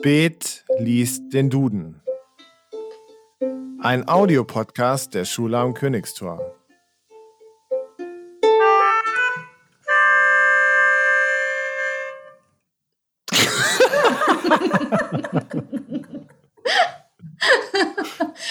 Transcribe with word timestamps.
Spät 0.00 0.64
liest 0.78 1.30
den 1.34 1.50
Duden. 1.50 2.00
Ein 3.80 4.08
Audiopodcast 4.08 5.12
der 5.12 5.26
Schule 5.26 5.58
am 5.58 5.74
Königstor. 5.74 6.40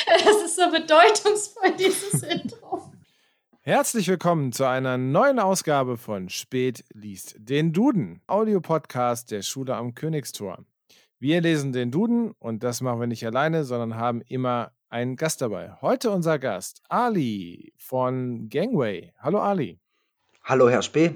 Es 0.06 0.44
ist 0.46 0.56
so 0.56 0.70
bedeutungsvoll, 0.70 1.72
dieses 1.80 2.22
Intro. 2.32 2.92
Herzlich 3.62 4.08
willkommen 4.08 4.52
zu 4.52 4.66
einer 4.66 5.00
neuen 5.00 5.40
Ausgabe 5.40 5.98
von 5.98 6.30
Spät 6.30 6.86
liest 6.94 7.38
den 7.40 7.74
Duden, 7.74 8.22
Audiopodcast 8.28 9.32
der 9.32 9.42
Schule 9.42 9.76
am 9.76 9.96
Königstor. 9.96 10.64
Wir 11.22 11.42
lesen 11.42 11.74
den 11.74 11.92
Duden 11.92 12.32
und 12.40 12.64
das 12.64 12.80
machen 12.80 13.02
wir 13.02 13.08
nicht 13.08 13.26
alleine, 13.26 13.66
sondern 13.66 13.96
haben 13.98 14.22
immer 14.22 14.72
einen 14.88 15.18
Gast 15.18 15.42
dabei. 15.42 15.74
Heute 15.82 16.12
unser 16.12 16.40
Gast, 16.40 16.82
Ali 16.88 17.74
von 17.78 18.48
Gangway. 18.48 19.12
Hallo 19.20 19.42
Ali. 19.42 19.82
Hallo 20.46 20.70
Herr 20.70 20.82
Spee. 20.82 21.14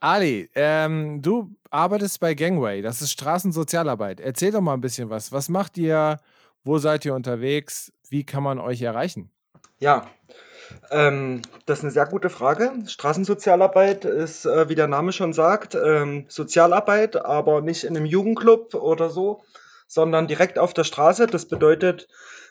Ali, 0.00 0.48
ähm, 0.54 1.20
du 1.20 1.54
arbeitest 1.68 2.18
bei 2.18 2.32
Gangway, 2.32 2.80
das 2.80 3.02
ist 3.02 3.10
Straßensozialarbeit. 3.10 4.20
Erzähl 4.20 4.52
doch 4.52 4.62
mal 4.62 4.72
ein 4.72 4.80
bisschen 4.80 5.10
was. 5.10 5.32
Was 5.32 5.50
macht 5.50 5.76
ihr? 5.76 6.18
Wo 6.64 6.78
seid 6.78 7.04
ihr 7.04 7.14
unterwegs? 7.14 7.92
Wie 8.08 8.24
kann 8.24 8.42
man 8.42 8.58
euch 8.58 8.80
erreichen? 8.80 9.30
Ja, 9.80 10.06
ähm, 10.90 11.42
das 11.66 11.78
ist 11.78 11.84
eine 11.84 11.92
sehr 11.92 12.06
gute 12.06 12.30
Frage. 12.30 12.72
Straßensozialarbeit 12.86 14.04
ist, 14.04 14.44
äh, 14.44 14.68
wie 14.68 14.74
der 14.74 14.88
Name 14.88 15.12
schon 15.12 15.32
sagt, 15.32 15.74
ähm, 15.74 16.26
Sozialarbeit, 16.28 17.16
aber 17.16 17.60
nicht 17.60 17.84
in 17.84 17.96
einem 17.96 18.06
Jugendclub 18.06 18.74
oder 18.74 19.10
so, 19.10 19.42
sondern 19.86 20.26
direkt 20.26 20.58
auf 20.58 20.74
der 20.74 20.84
Straße. 20.84 21.26
Das 21.26 21.46
bedeutet, 21.46 22.08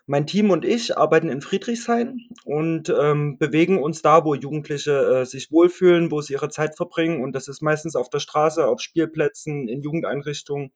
mein 0.08 0.28
Team 0.28 0.50
und 0.50 0.66
ich 0.66 0.98
arbeiten 0.98 1.30
in 1.30 1.42
Friedrichshain 1.42 2.28
und 2.44 2.90
ähm, 2.90 3.38
bewegen 3.38 3.82
uns 3.82 4.02
da, 4.02 4.26
wo 4.26 4.36
Jugendliche 4.36 5.22
äh, 5.22 5.26
sich 5.26 5.52
wohlfühlen, 5.52 6.12
wo 6.12 6.22
sie 6.22 6.34
ihre 6.34 6.50
Zeit 6.50 6.76
verbringen. 6.76 7.24
Und 7.24 7.34
das 7.34 7.48
ist 7.48 7.62
meistens 7.62 7.96
auf 7.96 8.10
der 8.10 8.20
Straße, 8.20 8.66
auf 8.66 8.82
Spielplätzen, 8.82 9.68
in 9.68 9.82
Jugendeinrichtungen. 9.82 10.72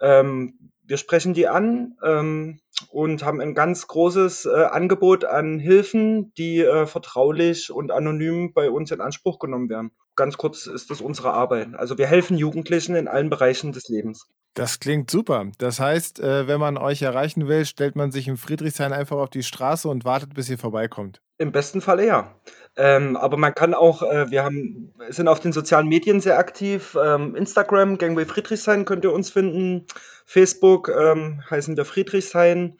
Ähm, 0.00 0.70
wir 0.84 0.96
sprechen 0.96 1.34
die 1.34 1.46
an 1.46 1.96
ähm, 2.04 2.60
und 2.90 3.24
haben 3.24 3.40
ein 3.40 3.54
ganz 3.54 3.86
großes 3.86 4.46
äh, 4.46 4.64
Angebot 4.64 5.24
an 5.24 5.58
Hilfen, 5.58 6.32
die 6.34 6.60
äh, 6.60 6.86
vertraulich 6.86 7.70
und 7.70 7.90
anonym 7.90 8.52
bei 8.52 8.70
uns 8.70 8.90
in 8.90 9.00
Anspruch 9.00 9.38
genommen 9.38 9.68
werden. 9.68 9.92
Ganz 10.16 10.36
kurz 10.36 10.66
ist 10.66 10.90
das 10.90 11.00
unsere 11.00 11.32
Arbeit. 11.32 11.74
Also 11.74 11.98
wir 11.98 12.06
helfen 12.06 12.36
Jugendlichen 12.36 12.94
in 12.94 13.08
allen 13.08 13.30
Bereichen 13.30 13.72
des 13.72 13.88
Lebens. 13.88 14.28
Das 14.54 14.80
klingt 14.80 15.10
super. 15.10 15.46
Das 15.58 15.78
heißt, 15.78 16.18
äh, 16.20 16.48
wenn 16.48 16.58
man 16.58 16.76
euch 16.76 17.02
erreichen 17.02 17.46
will, 17.46 17.64
stellt 17.64 17.94
man 17.94 18.10
sich 18.10 18.26
in 18.26 18.36
Friedrichshain 18.36 18.92
einfach 18.92 19.16
auf 19.16 19.30
die 19.30 19.44
Straße 19.44 19.88
und 19.88 20.04
wartet, 20.04 20.34
bis 20.34 20.50
ihr 20.50 20.58
vorbeikommt. 20.58 21.22
Im 21.38 21.52
besten 21.52 21.80
Falle 21.80 22.04
ja. 22.06 22.34
Ähm, 22.76 23.16
aber 23.16 23.36
man 23.36 23.54
kann 23.54 23.74
auch, 23.74 24.02
äh, 24.02 24.30
wir 24.30 24.44
haben, 24.44 24.92
sind 25.08 25.28
auf 25.28 25.40
den 25.40 25.52
sozialen 25.52 25.86
Medien 25.86 26.20
sehr 26.20 26.38
aktiv. 26.38 26.98
Ähm, 27.00 27.36
Instagram, 27.36 27.96
Gangway 27.96 28.26
Friedrichshain 28.26 28.84
könnt 28.84 29.04
ihr 29.04 29.12
uns 29.12 29.30
finden. 29.30 29.86
Facebook 30.26 30.88
ähm, 30.88 31.42
heißen 31.48 31.76
wir 31.76 31.84
Friedrichshain. 31.84 32.76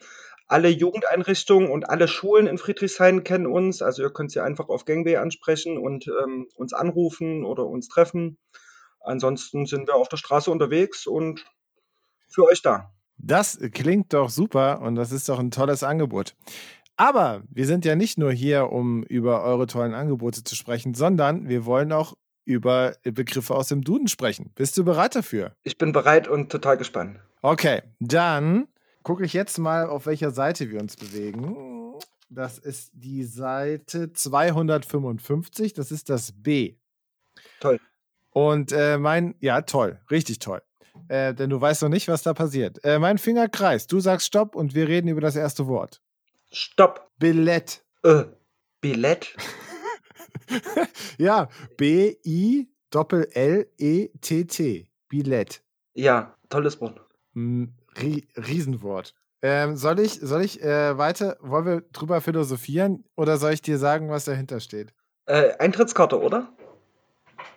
Alle 0.49 0.69
Jugendeinrichtungen 0.69 1.71
und 1.71 1.89
alle 1.89 2.09
Schulen 2.09 2.49
in 2.49 2.59
Friedrichshain 2.59 3.23
kennen 3.23 3.47
uns. 3.47 3.81
Also 3.81 4.03
ihr 4.03 4.11
könnt 4.11 4.33
sie 4.33 4.41
einfach 4.41 4.69
auf 4.69 4.84
Gangway 4.84 5.17
ansprechen 5.17 5.79
und 5.79 6.09
ähm, 6.09 6.49
uns 6.57 6.73
anrufen 6.73 7.44
oder 7.44 7.65
uns 7.65 7.89
treffen. 7.89 8.37
Ansonsten 9.00 9.67
sind 9.67 9.87
wir 9.87 9.94
auf 9.94 10.09
der 10.09 10.17
Straße 10.17 10.50
unterwegs 10.50 11.06
und 11.06 11.47
für 12.31 12.45
euch 12.45 12.63
da. 12.63 12.93
Das 13.19 13.59
klingt 13.73 14.15
doch 14.15 14.31
super 14.31 14.81
und 14.81 14.95
das 14.95 15.13
ist 15.13 15.29
doch 15.29 15.39
ein 15.39 15.51
tolles 15.51 15.83
Angebot. 15.83 16.35
Aber 16.97 17.43
wir 17.49 17.67
sind 17.67 17.85
ja 17.85 17.97
nicht 17.97 18.19
nur 18.19 18.33
hier, 18.33 18.73
um 18.73 19.03
über 19.05 19.43
eure 19.43 19.67
tollen 19.67 19.95
Angebote 19.95 20.45
zu 20.45 20.55
sprechen, 20.55 20.95
sondern 20.95 21.49
wir 21.49 21.65
wollen 21.65 21.93
auch 21.93 22.15
über 22.45 22.95
Begriffe 23.05 23.55
aus 23.55 23.69
dem 23.69 23.83
Duden 23.83 24.09
sprechen. 24.09 24.53
Bist 24.55 24.77
du 24.77 24.85
bereit 24.85 25.15
dafür? 25.15 25.55
Ich 25.63 25.79
bin 25.79 25.93
bereit 25.93 26.29
und 26.29 26.51
total 26.51 26.77
gespannt. 26.77 27.21
Okay, 27.43 27.83
dann 28.01 28.69
gucke 29.03 29.25
ich 29.25 29.33
jetzt 29.33 29.59
mal, 29.59 29.87
auf 29.87 30.07
welcher 30.07 30.31
Seite 30.31 30.71
wir 30.71 30.81
uns 30.81 30.97
bewegen. 30.97 31.95
Das 32.29 32.59
ist 32.59 32.91
die 32.95 33.25
Seite 33.25 34.12
255, 34.12 35.73
das 35.73 35.91
ist 35.91 36.11
das 36.11 36.33
B. 36.33 36.77
Toll. 37.61 37.81
Und 38.31 38.73
äh, 38.73 38.99
mein, 38.99 39.35
ja, 39.41 39.62
toll, 39.62 40.01
richtig 40.11 40.39
toll. 40.39 40.62
Äh, 41.09 41.34
denn 41.34 41.50
du 41.50 41.61
weißt 41.61 41.83
noch 41.83 41.88
nicht, 41.88 42.09
was 42.09 42.22
da 42.22 42.34
passiert. 42.34 42.83
Äh, 42.84 42.99
mein 42.99 43.19
Finger 43.19 43.49
kreist, 43.49 43.93
du 43.93 44.00
sagst 44.00 44.27
Stopp 44.27 44.55
und 44.55 44.75
wir 44.75 44.88
reden 44.88 45.09
über 45.09 45.21
das 45.21 45.37
erste 45.37 45.66
Wort. 45.66 46.00
Stopp. 46.50 47.11
Billett. 47.19 47.84
Äh, 48.03 48.25
Billett? 48.81 49.37
ja, 51.19 51.49
B-I-L-L-E-T-T. 51.77 52.66
Billett. 55.09 55.62
Ja, 55.94 56.37
tolles 56.49 56.81
Wort. 56.81 57.00
Rie 57.34 58.27
Riesenwort. 58.37 59.15
Ähm, 59.43 59.77
soll 59.77 60.00
ich, 60.00 60.15
soll 60.21 60.43
ich 60.43 60.62
äh, 60.62 60.99
weiter, 60.99 61.38
wollen 61.41 61.65
wir 61.65 61.81
drüber 61.93 62.21
philosophieren 62.21 63.05
oder 63.17 63.38
soll 63.38 63.53
ich 63.53 63.62
dir 63.62 63.78
sagen, 63.78 64.11
was 64.11 64.27
dahinter 64.27 64.61
steht? 64.61 64.93
Äh, 65.27 65.56
Eintrittskarte, 65.59 66.21
oder? 66.21 66.53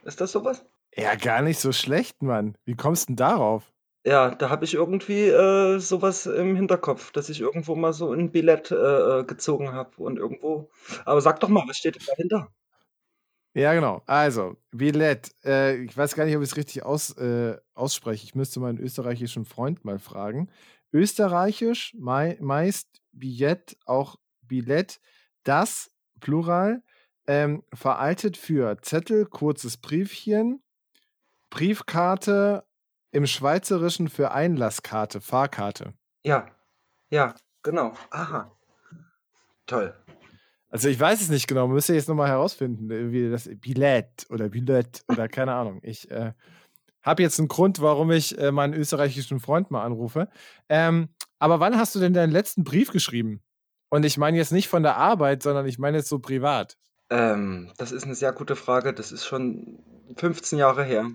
Ist 0.03 0.21
das 0.21 0.31
sowas? 0.31 0.63
Ja, 0.95 1.15
gar 1.15 1.41
nicht 1.41 1.59
so 1.59 1.71
schlecht, 1.71 2.21
Mann. 2.21 2.55
Wie 2.65 2.75
kommst 2.75 3.03
du 3.03 3.07
denn 3.07 3.15
darauf? 3.17 3.71
Ja, 4.05 4.35
da 4.35 4.49
habe 4.49 4.65
ich 4.65 4.73
irgendwie 4.73 5.27
äh, 5.29 5.79
sowas 5.79 6.25
im 6.25 6.55
Hinterkopf, 6.55 7.11
dass 7.11 7.29
ich 7.29 7.39
irgendwo 7.39 7.75
mal 7.75 7.93
so 7.93 8.11
ein 8.11 8.31
Billett 8.31 8.69
äh, 8.71 9.19
äh 9.19 9.23
gezogen 9.23 9.71
habe 9.71 9.91
und 9.97 10.17
irgendwo. 10.17 10.69
Aber 11.05 11.21
sag 11.21 11.39
doch 11.39 11.47
mal, 11.47 11.63
was 11.67 11.77
steht 11.77 11.95
denn 11.95 12.05
dahinter? 12.05 12.49
Ja, 13.55 13.73
genau. 13.73 14.01
Also, 14.07 14.57
Billett. 14.71 15.31
Äh, 15.45 15.83
ich 15.83 15.95
weiß 15.95 16.15
gar 16.15 16.25
nicht, 16.25 16.35
ob 16.35 16.41
ich 16.43 16.49
es 16.49 16.57
richtig 16.57 16.83
aus, 16.83 17.15
äh, 17.17 17.55
ausspreche. 17.75 18.25
Ich 18.25 18.35
müsste 18.35 18.59
meinen 18.59 18.79
österreichischen 18.79 19.45
Freund 19.45 19.85
mal 19.85 19.99
fragen. 19.99 20.49
Österreichisch 20.91 21.95
mei 21.97 22.37
meist 22.41 22.87
Billett, 23.11 23.77
auch 23.85 24.17
Billett. 24.41 24.99
Das, 25.43 25.91
Plural, 26.19 26.83
ähm, 27.27 27.63
veraltet 27.73 28.37
für 28.37 28.77
Zettel, 28.81 29.25
kurzes 29.25 29.77
Briefchen, 29.77 30.63
Briefkarte, 31.53 32.65
im 33.11 33.27
Schweizerischen 33.27 34.09
für 34.09 34.31
Einlasskarte, 34.31 35.21
Fahrkarte. 35.21 35.93
Ja, 36.23 36.47
ja, 37.11 37.35
genau. 37.61 37.93
Aha. 38.09 38.51
Toll. 39.67 39.93
Also 40.69 40.89
ich 40.89 40.99
weiß 40.99 41.21
es 41.21 41.29
nicht 41.29 41.47
genau, 41.47 41.67
müsste 41.67 41.93
jetzt 41.93 42.09
nochmal 42.09 42.29
herausfinden, 42.29 42.89
wie 43.11 43.29
das 43.29 43.47
Billett 43.61 44.25
oder 44.31 44.49
Billett 44.49 45.03
oder 45.07 45.27
keine 45.27 45.53
Ahnung. 45.53 45.79
Ich 45.83 46.09
äh, 46.09 46.33
habe 47.03 47.21
jetzt 47.21 47.37
einen 47.37 47.49
Grund, 47.49 47.79
warum 47.81 48.09
ich 48.09 48.35
äh, 48.39 48.51
meinen 48.51 48.73
österreichischen 48.73 49.39
Freund 49.39 49.69
mal 49.69 49.83
anrufe. 49.83 50.29
Ähm, 50.69 51.09
aber 51.37 51.59
wann 51.59 51.77
hast 51.77 51.93
du 51.93 51.99
denn 51.99 52.13
deinen 52.13 52.31
letzten 52.31 52.63
Brief 52.63 52.91
geschrieben? 52.91 53.43
Und 53.89 54.05
ich 54.05 54.17
meine 54.17 54.37
jetzt 54.37 54.51
nicht 54.51 54.69
von 54.69 54.81
der 54.81 54.97
Arbeit, 54.97 55.43
sondern 55.43 55.67
ich 55.67 55.77
meine 55.77 55.97
jetzt 55.97 56.09
so 56.09 56.17
privat. 56.17 56.77
Ähm, 57.11 57.71
das 57.77 57.91
ist 57.91 58.05
eine 58.05 58.15
sehr 58.15 58.33
gute 58.33 58.55
Frage. 58.55 58.95
Das 58.95 59.11
ist 59.11 59.23
schon 59.23 59.77
15 60.17 60.57
Jahre 60.57 60.83
her. 60.83 61.11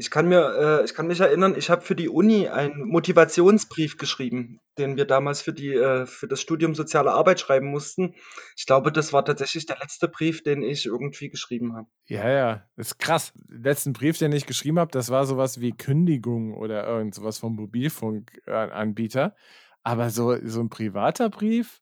Ich 0.00 0.12
kann 0.12 0.28
mir, 0.28 0.78
äh, 0.80 0.84
ich 0.84 0.94
kann 0.94 1.08
mich 1.08 1.18
erinnern, 1.18 1.56
ich 1.56 1.70
habe 1.70 1.82
für 1.82 1.96
die 1.96 2.08
Uni 2.08 2.46
einen 2.46 2.86
Motivationsbrief 2.86 3.96
geschrieben, 3.96 4.60
den 4.78 4.96
wir 4.96 5.06
damals 5.06 5.42
für 5.42 5.52
die, 5.52 5.74
äh, 5.74 6.06
für 6.06 6.28
das 6.28 6.40
Studium 6.40 6.76
Soziale 6.76 7.10
Arbeit 7.10 7.40
schreiben 7.40 7.66
mussten. 7.66 8.14
Ich 8.56 8.64
glaube, 8.64 8.92
das 8.92 9.12
war 9.12 9.24
tatsächlich 9.24 9.66
der 9.66 9.78
letzte 9.80 10.06
Brief, 10.06 10.44
den 10.44 10.62
ich 10.62 10.86
irgendwie 10.86 11.30
geschrieben 11.30 11.74
habe. 11.74 11.88
Ja, 12.06 12.30
ja, 12.30 12.64
das 12.76 12.92
ist 12.92 12.98
krass. 13.00 13.32
Den 13.34 13.64
letzten 13.64 13.92
Brief, 13.92 14.16
den 14.18 14.30
ich 14.30 14.46
geschrieben 14.46 14.78
habe, 14.78 14.92
das 14.92 15.10
war 15.10 15.26
sowas 15.26 15.60
wie 15.60 15.72
Kündigung 15.72 16.54
oder 16.54 16.86
irgend 16.86 17.16
sowas 17.16 17.38
vom 17.38 17.56
Mobilfunkanbieter. 17.56 19.34
Aber 19.82 20.10
so, 20.10 20.36
so 20.44 20.60
ein 20.60 20.70
privater 20.70 21.28
Brief? 21.28 21.80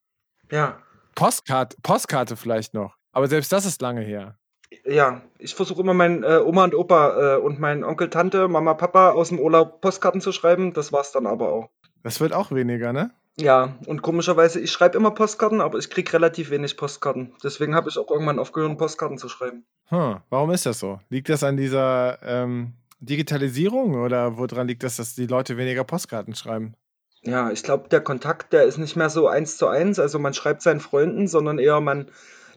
Ja. 0.51 0.81
Postkarte, 1.15 1.77
Postkarte 1.83 2.37
vielleicht 2.37 2.73
noch. 2.73 2.97
Aber 3.13 3.29
selbst 3.29 3.53
das 3.53 3.67
ist 3.67 3.83
lange 3.83 4.01
her. 4.01 4.39
Ja, 4.85 5.23
ich 5.39 5.55
versuche 5.55 5.83
immer 5.83 5.95
meinen 5.95 6.23
äh, 6.23 6.41
Oma 6.45 6.65
und 6.65 6.75
Opa 6.75 7.37
äh, 7.37 7.39
und 7.39 7.61
meinen 7.61 7.85
Onkel, 7.85 8.11
Tante, 8.11 8.49
Mama, 8.49 8.75
Papa 8.75 9.11
aus 9.11 9.29
dem 9.29 9.39
Urlaub 9.39 9.81
Postkarten 9.81 10.21
zu 10.21 10.33
schreiben. 10.33 10.73
Das 10.73 10.93
war's 10.93 11.13
dann 11.13 11.27
aber 11.27 11.53
auch. 11.53 11.71
Das 12.03 12.21
wird 12.21 12.33
auch 12.33 12.53
weniger, 12.53 12.93
ne? 12.93 13.11
Ja, 13.39 13.77
und 13.87 14.01
komischerweise, 14.01 14.61
ich 14.61 14.73
schreibe 14.73 14.97
immer 14.97 15.11
Postkarten, 15.11 15.61
aber 15.61 15.79
ich 15.79 15.91
kriege 15.91 16.11
relativ 16.15 16.51
wenig 16.51 16.77
Postkarten. 16.77 17.35
Deswegen 17.45 17.75
habe 17.75 17.91
ich 17.91 17.99
auch 17.99 18.11
irgendwann 18.11 18.39
aufgehört, 18.39 18.79
Postkarten 18.79 19.19
zu 19.19 19.29
schreiben. 19.29 19.65
Hm, 19.89 20.19
warum 20.31 20.51
ist 20.51 20.65
das 20.65 20.79
so? 20.79 21.01
Liegt 21.11 21.29
das 21.29 21.45
an 21.45 21.59
dieser 21.59 22.19
ähm, 22.23 22.73
Digitalisierung 23.01 23.95
oder 23.95 24.39
woran 24.39 24.69
liegt 24.69 24.83
das, 24.83 24.97
dass 24.97 25.15
die 25.15 25.27
Leute 25.27 25.59
weniger 25.59 25.85
Postkarten 25.85 26.35
schreiben? 26.35 26.75
Ja, 27.23 27.51
ich 27.51 27.63
glaube, 27.63 27.89
der 27.89 28.01
Kontakt, 28.01 28.53
der 28.53 28.65
ist 28.65 28.79
nicht 28.79 28.97
mehr 28.97 29.11
so 29.11 29.29
eins 29.29 29.59
zu 29.59 29.67
eins. 29.67 29.99
Also 29.99 30.19
man 30.19 30.33
schreibt 30.33 30.63
seinen 30.63 30.81
Freunden, 30.81 31.29
sondern 31.29 31.59
eher 31.59 31.81
man 31.81 32.11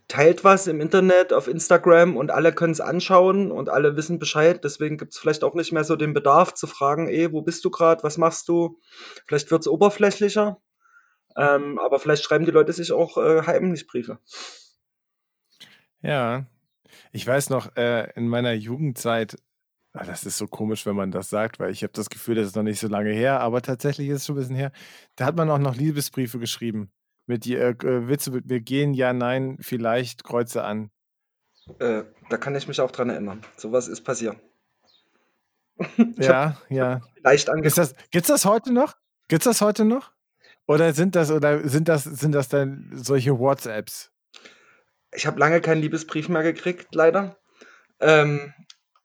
teilt 0.10 0.44
was 0.44 0.68
im 0.68 0.82
Internet, 0.82 1.32
auf 1.32 1.48
Instagram 1.48 2.18
und 2.18 2.32
alle 2.32 2.52
können 2.52 2.74
es 2.74 2.82
anschauen 2.82 3.52
und 3.52 3.70
alle 3.70 3.96
wissen 3.96 4.20
Bescheid. 4.20 4.62
Deswegen 4.64 4.98
gibt 4.98 5.14
es 5.14 5.20
vielleicht 5.20 5.44
auch 5.44 5.54
nicht 5.54 5.72
mehr 5.72 5.86
so 5.86 5.96
den 5.96 6.14
Bedarf 6.14 6.56
zu 6.56 6.68
fragen, 6.68 7.08
ey, 7.08 7.32
wo 7.32 7.42
bist 7.42 7.64
du 7.64 7.70
gerade, 7.70 8.04
was 8.04 8.18
machst 8.18 8.50
du? 8.50 8.80
Vielleicht 9.28 9.50
wird 9.52 9.62
es 9.62 9.68
oberflächlicher, 9.68 10.60
ähm, 11.38 11.80
aber 11.80 12.00
vielleicht 12.00 12.24
schreiben 12.24 12.46
die 12.46 12.52
Leute 12.52 12.74
sich 12.74 12.92
auch 12.92 13.18
äh, 13.18 13.44
heimlich 13.46 13.88
Briefe. 13.88 14.18
Ja, 16.02 16.48
ich 17.12 17.26
weiß 17.26 17.52
noch, 17.52 17.76
äh, 17.78 18.12
in 18.16 18.28
meiner 18.28 18.54
Jugendzeit, 18.54 19.38
ah, 19.94 20.06
das 20.06 20.26
ist 20.26 20.40
so 20.40 20.48
komisch, 20.48 20.88
wenn 20.88 20.96
man 20.96 21.12
das 21.12 21.30
sagt, 21.30 21.60
weil 21.60 21.72
ich 21.72 21.84
habe 21.84 21.94
das 21.94 22.10
Gefühl, 22.10 22.34
das 22.34 22.48
ist 22.48 22.56
noch 22.56 22.64
nicht 22.64 22.80
so 22.80 22.88
lange 22.88 23.12
her, 23.12 23.42
aber 23.42 23.62
tatsächlich 23.62 24.10
ist 24.10 24.18
es 24.18 24.26
schon 24.26 24.38
ein 24.38 24.40
bisschen 24.40 24.56
her. 24.56 24.72
Da 25.16 25.26
hat 25.26 25.36
man 25.36 25.52
auch 25.52 25.60
noch 25.60 25.76
Liebesbriefe 25.76 26.40
geschrieben. 26.40 26.92
Mit 27.30 27.46
die 27.46 27.56
äh, 27.56 27.70
äh 27.70 28.08
Witze 28.08 28.32
mit 28.32 28.48
mir 28.48 28.60
gehen, 28.60 28.96
ja, 28.96 29.14
nein, 29.14 29.60
vielleicht, 29.62 30.24
Kreuze 30.24 30.64
an. 30.64 30.90
Äh, 31.78 32.02
da 32.32 32.38
kann 32.38 32.56
ich 32.56 32.68
mich 32.68 32.82
auch 32.82 32.90
dran 32.90 33.12
erinnern. 33.12 33.44
Sowas 33.56 33.88
ist 33.88 34.02
passiert. 34.02 34.36
ja, 36.18 36.58
ja. 36.70 37.02
Leicht 37.22 37.48
Ist 37.62 37.78
das, 37.78 37.94
gibt's 38.10 38.30
das 38.30 38.46
heute 38.46 38.74
noch? 38.74 38.96
Gibt's 39.28 39.46
das 39.46 39.62
heute 39.62 39.86
noch? 39.86 40.12
Oder 40.66 40.92
sind 40.94 41.16
das, 41.16 41.30
oder 41.30 41.70
sind 41.70 41.88
das, 41.88 42.04
sind 42.04 42.32
das 42.32 42.50
dann 42.50 42.90
solche 42.96 43.38
WhatsApps? 43.38 44.12
Ich 45.14 45.28
habe 45.28 45.40
lange 45.40 45.62
keinen 45.62 45.84
Liebesbrief 45.84 46.30
mehr 46.30 46.42
gekriegt, 46.42 46.96
leider. 46.96 47.38
Ähm, 48.00 48.56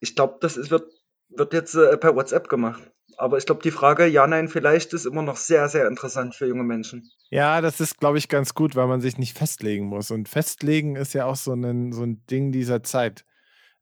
ich 0.00 0.16
glaube, 0.16 0.38
das 0.40 0.56
ist, 0.56 0.70
wird, 0.70 0.90
wird 1.28 1.52
jetzt 1.52 1.74
äh, 1.74 1.98
per 1.98 2.16
WhatsApp 2.16 2.48
gemacht. 2.48 2.90
Aber 3.18 3.38
ich 3.38 3.46
glaube, 3.46 3.62
die 3.62 3.70
Frage 3.70 4.06
ja, 4.06 4.26
nein, 4.26 4.48
vielleicht 4.48 4.92
ist 4.92 5.06
immer 5.06 5.22
noch 5.22 5.36
sehr, 5.36 5.68
sehr 5.68 5.86
interessant 5.86 6.34
für 6.34 6.46
junge 6.46 6.64
Menschen. 6.64 7.10
Ja, 7.30 7.60
das 7.60 7.80
ist, 7.80 7.98
glaube 7.98 8.18
ich, 8.18 8.28
ganz 8.28 8.54
gut, 8.54 8.76
weil 8.76 8.86
man 8.86 9.00
sich 9.00 9.18
nicht 9.18 9.36
festlegen 9.36 9.86
muss. 9.86 10.10
Und 10.10 10.28
festlegen 10.28 10.96
ist 10.96 11.14
ja 11.14 11.26
auch 11.26 11.36
so 11.36 11.52
ein, 11.52 11.92
so 11.92 12.02
ein 12.02 12.24
Ding 12.26 12.52
dieser 12.52 12.82
Zeit. 12.82 13.24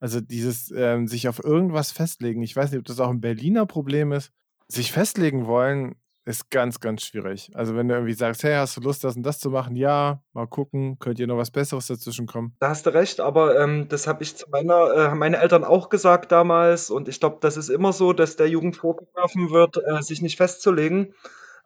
Also 0.01 0.21
dieses 0.21 0.73
ähm, 0.75 1.07
sich 1.07 1.29
auf 1.29 1.43
irgendwas 1.45 1.93
festlegen. 1.93 2.43
Ich 2.43 2.57
weiß 2.57 2.71
nicht, 2.71 2.81
ob 2.81 2.87
das 2.87 2.99
auch 2.99 3.11
ein 3.11 3.21
Berliner 3.21 3.67
Problem 3.67 4.13
ist. 4.13 4.33
Sich 4.69 4.91
festlegen 4.91 5.47
wollen, 5.47 5.95
ist 6.25 6.51
ganz, 6.51 6.81
ganz 6.81 7.03
schwierig. 7.03 7.51
Also 7.55 7.77
wenn 7.77 7.89
du 7.89 7.95
irgendwie 7.95 8.13
sagst, 8.13 8.45
hey, 8.45 8.55
hast 8.55 8.77
du 8.77 8.81
Lust, 8.81 9.03
das 9.03 9.17
und 9.17 9.25
das 9.25 9.41
zu 9.41 9.51
machen? 9.51 9.75
Ja, 9.77 10.23
mal 10.33 10.47
gucken, 10.47 10.99
könnt 10.99 11.19
ihr 11.19 11.27
noch 11.27 11.37
was 11.37 11.51
Besseres 11.51 11.89
dazwischen 11.89 12.27
kommen? 12.27 12.55
Da 12.61 12.69
hast 12.69 12.87
du 12.87 12.95
recht, 12.95 13.21
aber 13.21 13.59
ähm, 13.59 13.89
das 13.89 14.07
habe 14.07 14.23
ich 14.23 14.37
zu 14.37 14.49
meiner, 14.51 14.93
äh, 14.95 15.15
meine 15.15 15.39
Eltern 15.39 15.65
auch 15.65 15.89
gesagt 15.89 16.31
damals 16.31 16.91
und 16.91 17.09
ich 17.09 17.19
glaube, 17.19 17.39
das 17.41 17.57
ist 17.57 17.69
immer 17.69 17.93
so, 17.93 18.13
dass 18.13 18.37
der 18.37 18.49
Jugend 18.49 18.77
vorgeworfen 18.77 19.51
wird, 19.51 19.79
äh, 19.79 20.03
sich 20.03 20.23
nicht 20.23 20.37
festzulegen. 20.37 21.15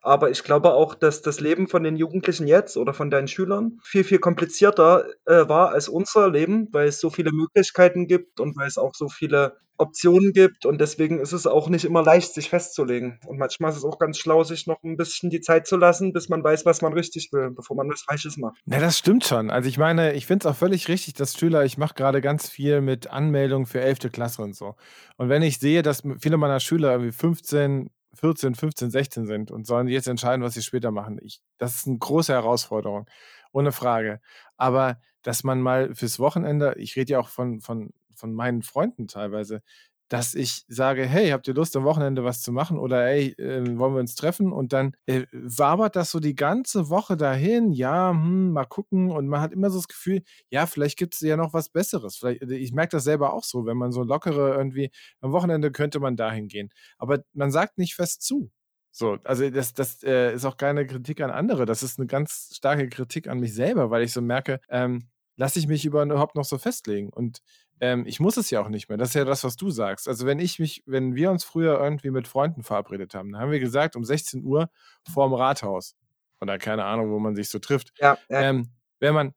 Aber 0.03 0.31
ich 0.31 0.45
glaube 0.45 0.73
auch, 0.73 0.95
dass 0.95 1.23
das 1.23 1.41
Leben 1.41 1.67
von 1.69 1.83
den 1.83 1.97
Jugendlichen 1.97 2.47
jetzt 2.47 2.77
oder 2.77 2.95
von 2.95 3.11
deinen 3.11 3.29
Schülern 3.29 3.81
viel, 3.83 4.05
viel 4.05 4.19
komplizierter 4.19 5.07
äh, 5.25 5.49
war 5.49 5.71
als 5.71 5.89
unser 5.89 6.31
Leben, 6.31 6.69
weil 6.73 6.89
es 6.89 7.01
so 7.01 7.11
viele 7.11 7.33
Möglichkeiten 7.33 8.07
gibt 8.07 8.39
und 8.39 8.57
weil 8.57 8.69
es 8.69 8.79
auch 8.79 8.95
so 8.95 9.09
viele 9.09 9.57
Optionen 9.79 10.33
gibt. 10.33 10.67
Und 10.67 10.81
deswegen 10.81 11.19
ist 11.19 11.33
es 11.33 11.47
auch 11.47 11.69
nicht 11.69 11.85
immer 11.85 12.03
leicht, 12.03 12.35
sich 12.35 12.49
festzulegen. 12.49 13.19
Und 13.27 13.39
manchmal 13.39 13.71
ist 13.71 13.79
es 13.79 13.85
auch 13.85 13.99
ganz 13.99 14.19
schlau, 14.19 14.45
sich 14.45 14.67
noch 14.67 14.83
ein 14.83 14.97
bisschen 14.97 15.31
die 15.31 15.41
Zeit 15.41 15.67
zu 15.67 15.77
lassen, 15.77 16.13
bis 16.13 16.29
man 16.29 16.43
weiß, 16.43 16.65
was 16.65 16.83
man 16.83 16.93
richtig 16.93 17.31
will, 17.33 17.51
bevor 17.51 17.77
man 17.77 17.89
was 17.89 18.03
Falsches 18.03 18.37
macht. 18.37 18.57
Na, 18.65 18.79
das 18.79 18.99
stimmt 18.99 19.25
schon. 19.25 19.51
Also 19.51 19.69
ich 19.69 19.79
meine, 19.79 20.15
ich 20.15 20.27
finde 20.27 20.47
es 20.47 20.53
auch 20.53 20.57
völlig 20.57 20.89
richtig, 20.89 21.15
dass 21.15 21.37
Schüler, 21.37 21.65
ich 21.65 21.79
mache 21.79 21.95
gerade 21.95 22.21
ganz 22.21 22.49
viel 22.49 22.81
mit 22.81 23.09
Anmeldungen 23.09 23.67
für 23.67 23.81
11. 23.81 24.13
Klasse 24.13 24.43
und 24.43 24.55
so. 24.55 24.77
Und 25.17 25.29
wenn 25.29 25.43
ich 25.43 25.59
sehe, 25.59 25.83
dass 25.83 26.03
viele 26.19 26.37
meiner 26.37 26.61
Schüler 26.61 26.93
irgendwie 26.93 27.13
15, 27.13 27.91
14, 28.17 28.55
15, 28.55 28.91
16 28.91 29.27
sind 29.27 29.51
und 29.51 29.67
sollen 29.67 29.89
jetzt 29.89 30.09
entscheiden, 30.09 30.43
was 30.43 30.55
sie 30.55 30.63
später 30.63 30.91
machen. 30.91 31.19
Ich, 31.23 31.41
das 31.59 31.77
ist 31.77 31.87
eine 31.87 31.99
große 31.99 32.33
Herausforderung, 32.33 33.07
ohne 33.53 33.73
Frage. 33.73 34.21
Aber 34.57 34.99
dass 35.23 35.45
man 35.45 35.61
mal 35.61 35.95
fürs 35.95 36.19
Wochenende, 36.19 36.75
ich 36.79 36.97
rede 36.97 37.13
ja 37.13 37.19
auch 37.19 37.29
von, 37.29 37.61
von, 37.61 37.91
von 38.15 38.33
meinen 38.33 38.63
Freunden 38.63 39.09
teilweise, 39.09 39.63
dass 40.09 40.35
ich 40.35 40.65
sage, 40.69 41.05
hey, 41.05 41.31
habt 41.31 41.49
ihr 41.49 41.55
Lust 41.55 41.77
am 41.77 41.85
Wochenende 41.85 42.25
was 42.25 42.43
zu 42.43 42.53
machen 42.53 42.79
oder 42.79 43.05
hey, 43.05 43.33
äh, 43.39 43.79
wollen 43.79 43.95
wir 43.95 44.01
uns 44.01 44.15
treffen? 44.15 44.53
Und 44.53 44.73
dann 44.73 44.95
äh, 45.07 45.27
wabert 45.33 45.97
das 45.97 46.11
so 46.11 46.21
die 46.21 46.35
ganze 46.37 46.89
Woche 46.91 47.17
dahin, 47.17 47.73
ja, 47.73 48.11
hm, 48.11 48.53
mal 48.53 48.67
gucken 48.67 49.11
und 49.11 49.27
man 49.29 49.41
hat 49.41 49.53
immer 49.53 49.71
so 49.71 49.79
das 49.79 49.89
Gefühl, 49.89 50.23
ja, 50.51 50.67
vielleicht 50.67 50.99
gibt 50.99 51.15
es 51.15 51.21
ja 51.21 51.37
noch 51.37 51.53
was 51.53 51.69
Besseres. 51.69 52.17
Vielleicht, 52.17 52.43
äh, 52.43 52.55
ich 52.55 52.73
merke 52.73 52.97
das 52.97 53.05
selber 53.05 53.33
auch 53.33 53.45
so, 53.45 53.67
wenn 53.67 53.77
man 53.77 53.93
so 53.93 54.03
lockere 54.03 54.57
irgendwie, 54.57 54.91
am 55.21 55.33
Wochenende 55.33 55.73
könnte 55.73 56.01
man 56.01 56.17
dahin 56.17 56.49
gehen. 56.49 56.71
Aber 56.99 57.21
man 57.33 57.51
sagt 57.51 57.79
nicht 57.79 57.95
fest 57.95 58.23
zu. 58.23 58.51
So, 58.93 59.19
also 59.25 59.51
das, 59.51 59.75
das 59.75 60.03
äh, 60.05 60.35
ist 60.35 60.45
auch 60.47 60.57
keine 60.57 60.87
Kritik 60.87 61.21
an 61.21 61.31
andere, 61.31 61.67
das 61.67 61.83
ist 61.83 61.99
eine 61.99 62.07
ganz 62.07 62.51
starke 62.55 62.89
Kritik 62.89 63.29
an 63.29 63.41
mich 63.41 63.53
selber, 63.55 63.91
weil 63.91 64.03
ich 64.03 64.13
so 64.13 64.23
merke, 64.23 64.59
ähm, 64.71 65.09
lasse 65.37 65.59
ich 65.59 65.69
mich 65.69 65.85
überhaupt 65.85 66.35
noch 66.35 66.45
so 66.45 66.59
festlegen. 66.59 67.11
Und 67.11 67.41
ähm, 67.81 68.05
ich 68.07 68.21
muss 68.21 68.37
es 68.37 68.51
ja 68.51 68.61
auch 68.61 68.69
nicht 68.69 68.89
mehr. 68.89 68.99
Das 68.99 69.11
ist 69.11 69.15
ja 69.15 69.25
das, 69.25 69.45
was 69.45 69.57
du 69.57 69.71
sagst. 69.71 70.09
Also 70.09 70.27
wenn 70.27 70.39
ich 70.39 70.59
mich, 70.59 70.83
wenn 70.87 71.15
wir 71.15 71.31
uns 71.31 71.45
früher 71.45 71.79
irgendwie 71.79 72.11
mit 72.11 72.29
Freunden 72.29 72.63
verabredet 72.63 73.15
haben, 73.15 73.33
dann 73.33 73.41
haben 73.41 73.51
wir 73.51 73.61
gesagt, 73.61 73.97
um 73.97 74.05
16 74.05 74.45
Uhr 74.45 74.71
vorm 75.13 75.35
Rathaus. 75.35 75.95
Oder 76.41 76.59
keine 76.59 76.85
Ahnung, 76.85 77.11
wo 77.11 77.19
man 77.19 77.35
sich 77.35 77.49
so 77.49 77.59
trifft. 77.59 77.93
Ja, 77.99 78.19
ja. 78.29 78.43
Ähm, 78.43 78.71
wenn 79.01 79.15
man, 79.15 79.35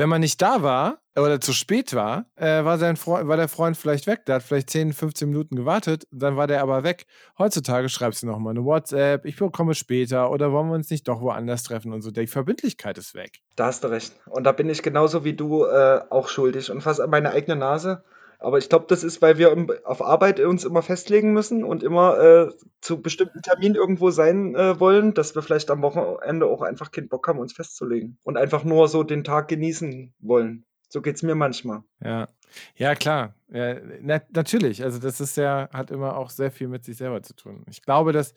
wenn 0.00 0.08
man 0.08 0.22
nicht 0.22 0.40
da 0.40 0.62
war 0.62 1.02
oder 1.14 1.42
zu 1.42 1.52
spät 1.52 1.94
war, 1.94 2.24
äh, 2.36 2.64
war, 2.64 2.78
sein 2.78 2.96
Freund, 2.96 3.28
war 3.28 3.36
der 3.36 3.48
Freund 3.48 3.76
vielleicht 3.76 4.06
weg. 4.06 4.24
Der 4.24 4.36
hat 4.36 4.42
vielleicht 4.42 4.70
10, 4.70 4.94
15 4.94 5.28
Minuten 5.28 5.56
gewartet, 5.56 6.06
dann 6.10 6.38
war 6.38 6.46
der 6.46 6.62
aber 6.62 6.84
weg. 6.84 7.04
Heutzutage 7.38 7.90
schreibst 7.90 8.22
du 8.22 8.26
nochmal 8.26 8.52
eine 8.52 8.64
WhatsApp, 8.64 9.26
ich 9.26 9.36
bekomme 9.36 9.74
später 9.74 10.30
oder 10.30 10.52
wollen 10.52 10.68
wir 10.68 10.74
uns 10.74 10.88
nicht 10.88 11.06
doch 11.06 11.20
woanders 11.20 11.64
treffen 11.64 11.92
und 11.92 12.00
so. 12.00 12.10
Die 12.10 12.26
Verbindlichkeit 12.26 12.96
ist 12.96 13.14
weg. 13.14 13.40
Da 13.56 13.66
hast 13.66 13.84
du 13.84 13.88
recht. 13.88 14.14
Und 14.24 14.44
da 14.44 14.52
bin 14.52 14.70
ich 14.70 14.82
genauso 14.82 15.22
wie 15.22 15.34
du 15.34 15.66
äh, 15.66 16.00
auch 16.08 16.28
schuldig 16.28 16.70
und 16.70 16.80
fast 16.80 17.02
an 17.02 17.10
meine 17.10 17.32
eigene 17.32 17.56
Nase. 17.58 18.02
Aber 18.40 18.56
ich 18.56 18.70
glaube, 18.70 18.86
das 18.88 19.04
ist, 19.04 19.20
weil 19.20 19.36
wir 19.36 19.54
auf 19.84 20.02
Arbeit 20.02 20.40
uns 20.40 20.64
immer 20.64 20.80
festlegen 20.80 21.34
müssen 21.34 21.62
und 21.62 21.82
immer 21.82 22.18
äh, 22.18 22.50
zu 22.80 23.02
bestimmten 23.02 23.42
Terminen 23.42 23.74
irgendwo 23.74 24.10
sein 24.10 24.54
äh, 24.54 24.80
wollen, 24.80 25.12
dass 25.12 25.34
wir 25.34 25.42
vielleicht 25.42 25.70
am 25.70 25.82
Wochenende 25.82 26.46
auch 26.46 26.62
einfach 26.62 26.90
keinen 26.90 27.08
Bock 27.08 27.28
haben, 27.28 27.38
uns 27.38 27.52
festzulegen 27.52 28.18
und 28.24 28.38
einfach 28.38 28.64
nur 28.64 28.88
so 28.88 29.02
den 29.02 29.24
Tag 29.24 29.48
genießen 29.48 30.14
wollen. 30.20 30.64
So 30.88 31.02
geht 31.02 31.16
es 31.16 31.22
mir 31.22 31.34
manchmal. 31.34 31.82
Ja, 32.02 32.28
ja 32.76 32.94
klar. 32.94 33.34
Ja, 33.52 33.76
na, 34.00 34.22
natürlich. 34.32 34.82
Also 34.82 34.98
das 34.98 35.20
ist 35.20 35.36
ja, 35.36 35.68
hat 35.70 35.90
immer 35.90 36.16
auch 36.16 36.30
sehr 36.30 36.50
viel 36.50 36.68
mit 36.68 36.84
sich 36.84 36.96
selber 36.96 37.22
zu 37.22 37.34
tun. 37.36 37.64
Ich 37.68 37.82
glaube, 37.82 38.12
dass 38.12 38.32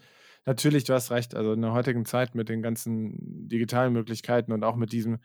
natürlich, 0.45 0.83
du 0.83 0.93
hast 0.93 1.11
recht, 1.11 1.33
also 1.33 1.53
in 1.53 1.61
der 1.61 1.71
heutigen 1.71 2.05
Zeit 2.05 2.35
mit 2.35 2.49
den 2.49 2.61
ganzen 2.61 3.47
digitalen 3.47 3.93
Möglichkeiten 3.93 4.51
und 4.51 4.65
auch 4.65 4.75
mit 4.75 4.91
diesem, 4.91 5.19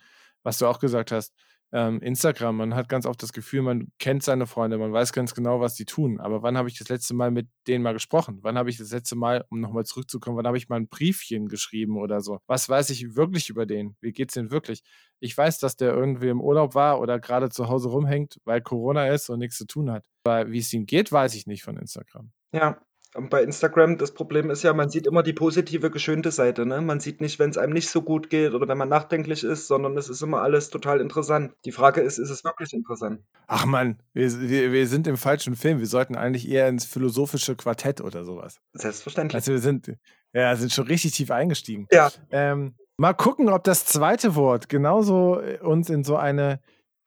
was 0.45 0.59
du 0.59 0.67
auch 0.67 0.79
gesagt 0.79 1.11
hast, 1.11 1.35
ähm, 1.73 2.01
Instagram, 2.01 2.57
man 2.57 2.75
hat 2.75 2.89
ganz 2.89 3.05
oft 3.05 3.23
das 3.23 3.33
Gefühl, 3.33 3.63
man 3.63 3.89
kennt 3.99 4.23
seine 4.23 4.47
Freunde, 4.47 4.79
man 4.79 4.93
weiß 4.93 5.13
ganz 5.13 5.35
genau, 5.35 5.61
was 5.61 5.75
die 5.75 5.85
tun. 5.85 6.19
Aber 6.19 6.43
wann 6.43 6.57
habe 6.57 6.69
ich 6.69 6.79
das 6.79 6.89
letzte 6.89 7.15
Mal 7.15 7.31
mit 7.31 7.49
denen 7.67 7.83
mal 7.83 7.93
gesprochen? 7.93 8.39
Wann 8.43 8.57
habe 8.57 8.71
ich 8.71 8.79
das 8.79 8.91
letzte 8.91 9.17
Mal, 9.17 9.45
um 9.51 9.61
nochmal 9.61 9.85
zurückzukommen, 9.85 10.37
wann 10.37 10.47
habe 10.47 10.57
ich 10.57 10.69
mal 10.69 10.77
ein 10.77 10.89
Briefchen 10.89 11.49
geschrieben 11.49 11.99
oder 11.99 12.21
so? 12.21 12.39
Was 12.47 12.69
weiß 12.69 12.91
ich 12.91 13.17
wirklich 13.17 13.51
über 13.51 13.67
den? 13.67 13.97
Wie 14.01 14.13
geht 14.13 14.31
es 14.31 14.35
denn 14.35 14.51
wirklich? 14.51 14.83
Ich 15.21 15.37
weiß, 15.37 15.59
dass 15.59 15.77
der 15.77 15.93
irgendwie 15.93 16.29
im 16.29 16.41
Urlaub 16.41 16.75
war 16.75 17.01
oder 17.01 17.19
gerade 17.21 17.51
zu 17.51 17.69
Hause 17.69 17.91
rumhängt, 17.91 18.41
weil 18.45 18.63
Corona 18.63 19.09
ist 19.09 19.29
und 19.29 19.41
nichts 19.41 19.59
zu 19.59 19.67
tun 19.67 19.91
hat. 19.91 20.05
Aber 20.25 20.51
wie 20.51 20.59
es 20.59 20.73
ihm 20.73 20.87
geht, 20.87 21.13
weiß 21.13 21.35
ich 21.35 21.47
nicht 21.47 21.63
von 21.63 21.77
Instagram. 21.77 22.33
Ja, 22.53 22.81
und 23.15 23.31
bei 23.31 23.43
Instagram, 23.43 23.97
das 23.97 24.13
Problem 24.13 24.51
ist 24.51 24.63
ja, 24.63 24.75
man 24.75 24.91
sieht 24.91 25.07
immer 25.07 25.23
die 25.23 25.33
positive, 25.33 25.91
geschönte 25.91 26.31
Seite. 26.31 26.67
Ne? 26.67 26.83
Man 26.83 27.01
sieht 27.01 27.21
nicht, 27.23 27.39
wenn 27.39 27.49
es 27.49 27.57
einem 27.57 27.73
nicht 27.73 27.89
so 27.89 28.03
gut 28.03 28.29
geht 28.29 28.53
oder 28.53 28.69
wenn 28.69 28.77
man 28.77 28.91
nachdenklich 28.91 29.45
ist, 29.45 29.67
sondern 29.67 29.97
es 29.97 30.11
ist 30.11 30.23
immer 30.23 30.43
alles 30.43 30.69
total 30.69 31.01
interessant. 31.01 31.55
Die 31.65 31.73
Frage 31.73 32.03
ist, 32.03 32.19
ist 32.19 32.29
es 32.29 32.45
wirklich 32.45 32.75
interessant? 32.75 33.23
Ach 33.47 33.65
Mann, 33.65 34.03
wir, 34.13 34.31
wir, 34.49 34.73
wir 34.73 34.87
sind 34.87 35.07
im 35.07 35.17
falschen 35.17 35.57
Film. 35.57 35.79
Wir 35.79 35.87
sollten 35.87 36.17
eigentlich 36.17 36.49
eher 36.49 36.69
ins 36.69 36.85
philosophische 36.85 37.57
Quartett 37.57 38.03
oder 38.03 38.25
sowas. 38.25 38.61
Selbstverständlich. 38.75 39.37
Also 39.37 39.53
wir 39.53 39.61
sind, 39.61 39.97
ja, 40.35 40.55
sind 40.57 40.73
schon 40.73 40.87
richtig 40.87 41.13
tief 41.13 41.31
eingestiegen. 41.31 41.87
Ja. 41.91 42.11
Ähm, 42.31 42.75
mal 42.99 43.15
gucken, 43.15 43.49
ob 43.49 43.65
das 43.65 43.87
zweite 43.87 44.35
Wort 44.35 44.69
genauso 44.69 45.41
äh, 45.41 45.59
uns 45.61 45.89
in 45.89 46.05
so 46.05 46.17
eine 46.17 46.61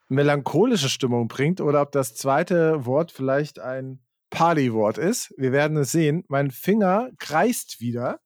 melancholische 0.09 0.89
Stimmung 0.89 1.27
bringt 1.27 1.61
oder 1.61 1.81
ob 1.81 1.91
das 1.91 2.15
zweite 2.15 2.85
Wort 2.87 3.11
vielleicht 3.11 3.59
ein 3.59 3.99
Partywort 4.41 4.97
ist. 4.97 5.31
Wir 5.37 5.51
werden 5.51 5.77
es 5.77 5.91
sehen. 5.91 6.23
Mein 6.27 6.49
Finger 6.49 7.11
kreist 7.19 7.79
wieder. 7.79 8.19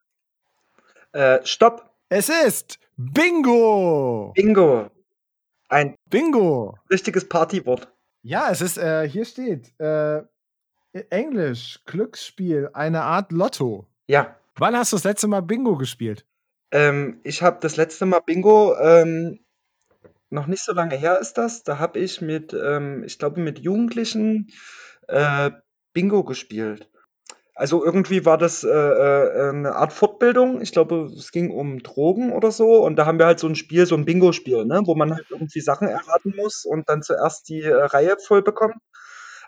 Äh, 1.12 1.40
stopp. 1.44 1.94
Es 2.08 2.30
ist 2.30 2.80
Bingo. 2.96 4.32
Bingo. 4.34 4.90
Ein 5.68 5.98
Bingo. 6.10 6.78
Richtiges 6.90 7.28
Partywort. 7.28 7.92
Ja, 8.22 8.50
es 8.50 8.62
ist, 8.62 8.78
äh, 8.78 9.10
hier 9.10 9.26
steht, 9.26 9.78
äh, 9.78 10.22
Englisch, 11.10 11.82
Glücksspiel, 11.86 12.70
eine 12.72 13.02
Art 13.02 13.34
Lotto. 13.34 13.86
Ja. 14.08 14.40
Wann 14.56 14.78
hast 14.78 14.94
du 14.94 14.96
das 14.96 15.04
letzte 15.04 15.28
Mal 15.28 15.42
Bingo 15.42 15.76
gespielt? 15.76 16.26
Ähm, 16.72 17.20
ich 17.26 17.42
habe 17.42 17.58
das 17.60 17.76
letzte 17.76 18.06
Mal 18.06 18.22
Bingo, 18.22 18.74
ähm, 18.80 19.42
noch 20.30 20.48
nicht 20.48 20.64
so 20.64 20.72
lange 20.72 20.96
her 20.96 21.20
ist 21.20 21.34
das. 21.34 21.64
Da 21.64 21.78
habe 21.78 22.00
ich 22.00 22.22
mit, 22.22 22.54
ähm, 22.54 23.04
ich 23.04 23.20
glaube, 23.20 23.42
mit 23.42 23.60
Jugendlichen 23.60 24.50
äh, 25.10 25.52
Bingo 25.96 26.24
gespielt. 26.24 26.88
Also 27.56 27.86
irgendwie 27.86 28.26
war 28.26 28.38
das 28.38 28.66
äh, 28.66 28.70
äh, 28.70 29.50
eine 29.50 29.76
Art 29.76 29.94
Fortbildung. 29.94 30.62
Ich 30.62 30.74
glaube, 30.74 31.10
es 31.18 31.32
ging 31.32 31.52
um 31.52 31.80
Drogen 31.80 32.34
oder 32.34 32.52
so. 32.52 32.84
Und 32.84 32.98
da 32.98 33.06
haben 33.06 33.18
wir 33.18 33.26
halt 33.26 33.40
so 33.40 33.48
ein 33.48 33.56
Spiel, 33.56 33.86
so 33.86 33.96
ein 33.96 34.04
Bingo-Spiel, 34.04 34.66
ne? 34.66 34.82
wo 34.86 34.94
man 34.94 35.14
halt 35.14 35.26
irgendwie 35.30 35.62
Sachen 35.62 35.88
erraten 35.88 36.34
muss 36.36 36.66
und 36.66 36.90
dann 36.90 37.02
zuerst 37.02 37.48
die 37.48 37.62
äh, 37.62 37.74
Reihe 37.74 38.18
voll 38.20 38.44
bekommt. 38.44 38.76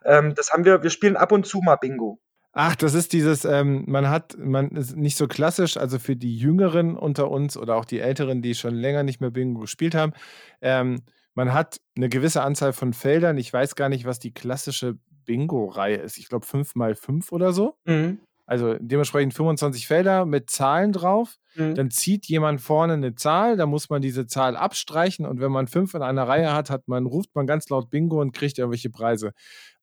Ähm, 0.05 0.35
das 0.35 0.53
haben 0.53 0.63
wir, 0.63 0.83
wir 0.83 0.89
spielen 0.89 1.17
ab 1.17 1.33
und 1.33 1.45
zu 1.45 1.59
mal 1.59 1.75
Bingo. 1.75 2.17
Ach, 2.53 2.77
das 2.77 2.93
ist 2.93 3.11
dieses, 3.11 3.43
ähm, 3.43 3.83
man 3.87 4.09
hat, 4.09 4.37
man 4.37 4.69
ist 4.69 4.95
nicht 4.95 5.17
so 5.17 5.27
klassisch, 5.27 5.75
also 5.75 5.99
für 5.99 6.15
die 6.15 6.35
Jüngeren 6.35 6.95
unter 6.95 7.29
uns 7.29 7.57
oder 7.57 7.75
auch 7.75 7.85
die 7.85 7.99
Älteren, 7.99 8.41
die 8.41 8.55
schon 8.55 8.73
länger 8.73 9.03
nicht 9.03 9.19
mehr 9.19 9.31
Bingo 9.31 9.59
gespielt 9.59 9.95
haben. 9.95 10.13
Ähm, 10.61 11.03
man 11.35 11.53
hat 11.53 11.81
eine 11.95 12.07
gewisse 12.09 12.41
Anzahl 12.41 12.71
von 12.73 12.93
Feldern. 12.93 13.37
Ich 13.37 13.51
weiß 13.51 13.75
gar 13.75 13.89
nicht, 13.89 14.05
was 14.05 14.17
die 14.17 14.33
klassische 14.33 14.97
Bingo-Reihe 15.27 15.97
ist. 15.97 16.17
Ich 16.17 16.27
glaube 16.27 16.47
5 16.47 16.73
mal 16.73 16.95
5 16.95 17.31
oder 17.31 17.53
so. 17.53 17.75
Mhm. 17.85 18.19
Also 18.47 18.75
dementsprechend 18.79 19.33
25 19.33 19.87
Felder 19.87 20.25
mit 20.25 20.49
Zahlen 20.49 20.93
drauf. 20.93 21.35
Mhm. 21.55 21.75
Dann 21.75 21.91
zieht 21.91 22.27
jemand 22.27 22.61
vorne 22.61 22.93
eine 22.93 23.13
Zahl, 23.13 23.57
da 23.57 23.65
muss 23.65 23.89
man 23.89 24.01
diese 24.01 24.25
Zahl 24.25 24.55
abstreichen 24.55 25.25
und 25.25 25.41
wenn 25.41 25.51
man 25.51 25.67
fünf 25.67 25.93
in 25.93 26.01
einer 26.01 26.27
Reihe 26.27 26.53
hat, 26.53 26.69
hat 26.69 26.87
man, 26.87 27.05
ruft 27.05 27.35
man 27.35 27.45
ganz 27.45 27.67
laut 27.67 27.89
Bingo 27.89 28.21
und 28.21 28.31
kriegt 28.31 28.57
irgendwelche 28.57 28.89
Preise. 28.89 29.33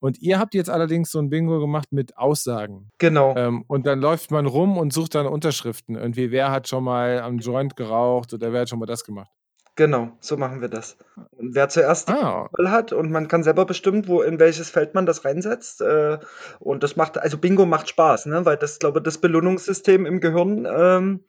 Und 0.00 0.18
ihr 0.20 0.38
habt 0.38 0.54
jetzt 0.54 0.70
allerdings 0.70 1.10
so 1.10 1.18
ein 1.18 1.28
Bingo 1.28 1.60
gemacht 1.60 1.92
mit 1.92 2.16
Aussagen. 2.16 2.90
Genau. 2.98 3.36
Ähm, 3.36 3.64
und 3.66 3.86
dann 3.86 4.00
läuft 4.00 4.30
man 4.30 4.46
rum 4.46 4.78
und 4.78 4.94
sucht 4.94 5.14
dann 5.14 5.26
Unterschriften. 5.26 5.94
Irgendwie, 5.96 6.30
wer 6.30 6.50
hat 6.50 6.66
schon 6.66 6.84
mal 6.84 7.20
am 7.20 7.38
Joint 7.38 7.76
geraucht 7.76 8.32
oder 8.32 8.52
wer 8.52 8.62
hat 8.62 8.70
schon 8.70 8.78
mal 8.78 8.86
das 8.86 9.04
gemacht? 9.04 9.30
Genau, 9.76 10.16
so 10.21 10.37
machen 10.37 10.61
wir 10.61 10.69
das. 10.69 10.97
Und 11.37 11.54
wer 11.57 11.69
zuerst 11.69 12.09
die 12.09 12.12
Ah, 12.12 12.49
Zahl 12.57 12.71
hat 12.71 12.93
und 12.93 13.11
man 13.11 13.26
kann 13.26 13.43
selber 13.43 13.64
bestimmen, 13.66 14.07
wo 14.07 14.23
in 14.23 14.38
welches 14.38 14.71
Feld 14.71 14.95
man 14.95 15.04
das 15.07 15.25
reinsetzt. 15.25 15.81
Äh, 15.81 16.19
und 16.61 16.83
das 16.85 16.95
macht, 16.97 17.19
also 17.19 17.38
Bingo 17.38 17.66
macht 17.66 17.88
Spaß, 17.88 18.26
ne? 18.26 18.45
Weil 18.47 18.57
das, 18.57 18.78
glaube 18.78 19.00
ich, 19.00 19.02
das 19.04 19.19
Belohnungssystem 19.19 20.07
im 20.07 20.21
Gehirn 20.21 20.64
ähm, 20.71 21.25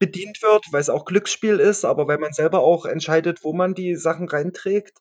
bedient 0.00 0.42
wird, 0.42 0.64
weil 0.72 0.80
es 0.82 0.90
auch 0.90 1.04
Glücksspiel 1.06 1.60
ist, 1.60 1.84
aber 1.84 2.08
weil 2.08 2.18
man 2.18 2.32
selber 2.32 2.60
auch 2.60 2.86
entscheidet, 2.86 3.44
wo 3.44 3.52
man 3.54 3.74
die 3.74 3.96
Sachen 3.96 4.28
reinträgt. 4.28 4.98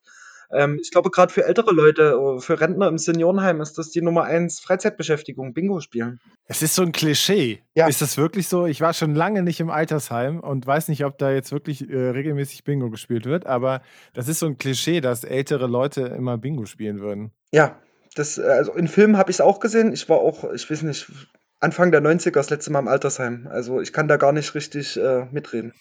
Ähm, 0.52 0.80
ich 0.82 0.92
glaube, 0.92 1.12
gerade 1.12 1.32
für 1.32 1.46
ältere 1.46 1.72
Leute, 1.72 2.20
oder 2.20 2.42
für 2.42 2.60
Rentner 2.60 2.88
im 2.88 2.98
Seniorenheim 2.98 3.62
ist 3.62 3.78
das 3.78 3.92
die 3.92 4.02
Nummer 4.02 4.24
eins 4.24 4.60
Freizeitbeschäftigung, 4.60 5.54
Bingo 5.54 5.80
spielen. 5.80 6.20
es 6.46 6.62
ist 6.62 6.76
so 6.76 6.82
ein 6.82 6.92
Klischee. 6.92 7.62
Ja. 7.76 7.88
Ist 7.88 8.02
das 8.02 8.18
wirklich 8.18 8.48
so? 8.48 8.66
Ich 8.66 8.82
war 8.82 8.94
schon 8.94 9.14
lange 9.16 9.44
nicht 9.44 9.60
im 9.60 9.70
Altersheim 9.70 10.40
und 10.40 10.66
weiß 10.66 10.88
nicht, 10.88 11.06
ob 11.06 11.18
da 11.18 11.32
jetzt 11.32 11.52
wirklich 11.52 11.90
äh, 11.90 12.10
regelmäßig 12.10 12.64
Bingo 12.64 12.90
gespielt 12.90 13.26
wird, 13.26 13.46
aber 13.46 13.82
das 14.14 14.28
ist 14.28 14.40
so 14.40 14.48
ein 14.48 14.58
Klischee, 14.58 15.02
dass 15.02 15.24
ältere 15.24 15.68
Leute 15.68 16.02
immer 16.02 16.38
Bingo 16.38 16.66
spielen 16.66 17.00
würden. 17.00 17.32
Ja, 17.52 17.78
das, 18.16 18.38
äh, 18.38 18.44
also 18.44 18.74
in 18.74 18.88
Filmen 18.88 19.18
habe 19.18 19.30
ich 19.32 19.38
es 19.38 19.42
auch 19.42 19.60
gesehen. 19.60 19.94
Ich 19.94 20.10
war 20.10 20.18
auch, 20.18 20.52
ich 20.54 20.70
weiß 20.70 20.82
nicht, 20.84 21.12
Anfang 21.60 21.92
der 21.92 22.02
90er 22.02 22.32
das 22.32 22.50
letzte 22.50 22.72
Mal 22.72 22.80
im 22.80 22.88
Altersheim. 22.88 23.48
Also 23.52 23.82
ich 23.82 23.94
kann 23.94 24.08
da 24.08 24.18
gar 24.18 24.32
nicht 24.32 24.56
richtig 24.56 24.98
äh, 24.98 25.26
mitreden. 25.32 25.74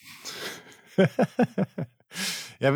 ja, 2.58 2.74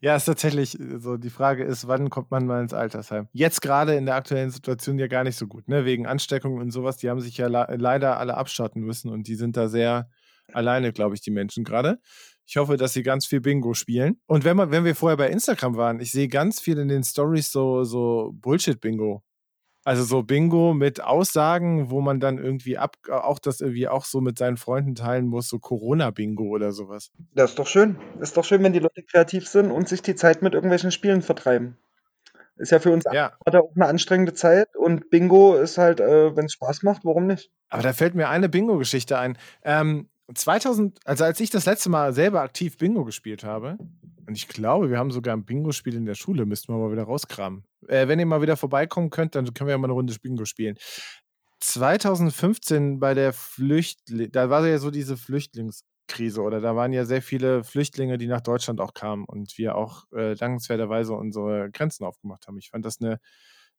ja, 0.00 0.16
ist 0.16 0.24
tatsächlich 0.24 0.78
äh, 0.78 0.98
so. 0.98 1.16
Die 1.16 1.30
Frage 1.30 1.64
ist, 1.64 1.88
wann 1.88 2.10
kommt 2.10 2.30
man 2.30 2.46
mal 2.46 2.62
ins 2.62 2.72
Altersheim? 2.72 3.28
Jetzt 3.32 3.62
gerade 3.62 3.94
in 3.94 4.06
der 4.06 4.14
aktuellen 4.14 4.50
Situation 4.50 4.98
ja 4.98 5.06
gar 5.06 5.24
nicht 5.24 5.36
so 5.36 5.46
gut, 5.46 5.68
ne? 5.68 5.84
Wegen 5.84 6.06
Ansteckung 6.06 6.58
und 6.58 6.70
sowas. 6.70 6.96
Die 6.96 7.10
haben 7.10 7.20
sich 7.20 7.36
ja 7.36 7.46
le- 7.48 7.76
leider 7.76 8.18
alle 8.18 8.36
abschotten 8.36 8.82
müssen 8.82 9.10
und 9.10 9.28
die 9.28 9.34
sind 9.34 9.56
da 9.56 9.68
sehr 9.68 10.08
alleine, 10.52 10.92
glaube 10.92 11.14
ich, 11.14 11.20
die 11.20 11.30
Menschen 11.30 11.64
gerade. 11.64 11.98
Ich 12.46 12.56
hoffe, 12.56 12.78
dass 12.78 12.94
sie 12.94 13.02
ganz 13.02 13.26
viel 13.26 13.42
Bingo 13.42 13.74
spielen. 13.74 14.20
Und 14.26 14.44
wenn, 14.44 14.56
man, 14.56 14.70
wenn 14.70 14.84
wir 14.84 14.94
vorher 14.94 15.18
bei 15.18 15.28
Instagram 15.28 15.76
waren, 15.76 16.00
ich 16.00 16.12
sehe 16.12 16.28
ganz 16.28 16.60
viel 16.60 16.78
in 16.78 16.88
den 16.88 17.04
Stories 17.04 17.52
so, 17.52 17.84
so 17.84 18.32
Bullshit-Bingo. 18.36 19.22
Also 19.88 20.04
so 20.04 20.22
Bingo 20.22 20.74
mit 20.74 21.02
Aussagen, 21.02 21.88
wo 21.88 22.02
man 22.02 22.20
dann 22.20 22.36
irgendwie 22.36 22.76
ab, 22.76 22.98
auch 23.10 23.38
das 23.38 23.62
irgendwie 23.62 23.88
auch 23.88 24.04
so 24.04 24.20
mit 24.20 24.36
seinen 24.36 24.58
Freunden 24.58 24.94
teilen 24.94 25.26
muss, 25.26 25.48
so 25.48 25.58
Corona-Bingo 25.58 26.44
oder 26.44 26.72
sowas. 26.72 27.10
Das 27.32 27.52
ist 27.52 27.58
doch 27.58 27.66
schön. 27.66 27.96
Ist 28.20 28.36
doch 28.36 28.44
schön, 28.44 28.62
wenn 28.62 28.74
die 28.74 28.80
Leute 28.80 29.02
kreativ 29.02 29.48
sind 29.48 29.70
und 29.70 29.88
sich 29.88 30.02
die 30.02 30.14
Zeit 30.14 30.42
mit 30.42 30.52
irgendwelchen 30.52 30.90
Spielen 30.90 31.22
vertreiben. 31.22 31.78
Ist 32.58 32.70
ja 32.70 32.80
für 32.80 32.90
uns 32.90 33.06
Ja, 33.10 33.32
auch 33.46 33.70
eine 33.74 33.86
anstrengende 33.86 34.34
Zeit 34.34 34.76
und 34.76 35.08
Bingo 35.08 35.56
ist 35.56 35.78
halt, 35.78 36.00
äh, 36.00 36.36
wenn 36.36 36.44
es 36.44 36.52
Spaß 36.52 36.82
macht, 36.82 37.06
warum 37.06 37.26
nicht? 37.26 37.50
Aber 37.70 37.82
da 37.82 37.94
fällt 37.94 38.14
mir 38.14 38.28
eine 38.28 38.50
Bingo-Geschichte 38.50 39.18
ein. 39.18 39.38
Ähm, 39.64 40.10
2000, 40.34 40.98
also 41.04 41.24
als 41.24 41.40
ich 41.40 41.50
das 41.50 41.66
letzte 41.66 41.90
Mal 41.90 42.12
selber 42.12 42.42
aktiv 42.42 42.76
Bingo 42.76 43.04
gespielt 43.04 43.44
habe, 43.44 43.78
und 44.26 44.34
ich 44.34 44.46
glaube, 44.46 44.90
wir 44.90 44.98
haben 44.98 45.10
sogar 45.10 45.34
ein 45.34 45.46
Bingo-Spiel 45.46 45.94
in 45.94 46.04
der 46.04 46.14
Schule, 46.14 46.44
müssten 46.44 46.70
wir 46.70 46.78
mal 46.78 46.92
wieder 46.92 47.04
rauskramen. 47.04 47.64
Äh, 47.88 48.08
wenn 48.08 48.18
ihr 48.18 48.26
mal 48.26 48.42
wieder 48.42 48.58
vorbeikommen 48.58 49.08
könnt, 49.08 49.34
dann 49.34 49.54
können 49.54 49.68
wir 49.68 49.72
ja 49.72 49.78
mal 49.78 49.86
eine 49.86 49.94
Runde 49.94 50.14
Bingo 50.20 50.44
spielen. 50.44 50.76
2015 51.60 53.00
bei 53.00 53.14
der 53.14 53.32
Flüchtling, 53.32 54.30
da 54.30 54.50
war 54.50 54.66
ja 54.66 54.78
so 54.78 54.90
diese 54.90 55.16
Flüchtlingskrise 55.16 56.42
oder 56.42 56.60
da 56.60 56.76
waren 56.76 56.92
ja 56.92 57.06
sehr 57.06 57.22
viele 57.22 57.64
Flüchtlinge, 57.64 58.18
die 58.18 58.26
nach 58.26 58.42
Deutschland 58.42 58.80
auch 58.80 58.92
kamen 58.92 59.24
und 59.24 59.56
wir 59.56 59.76
auch 59.76 60.04
äh, 60.12 60.34
dankenswerterweise 60.34 61.14
unsere 61.14 61.70
Grenzen 61.70 62.04
aufgemacht 62.04 62.46
haben. 62.46 62.58
Ich 62.58 62.68
fand 62.68 62.84
das 62.84 63.00
eine 63.00 63.18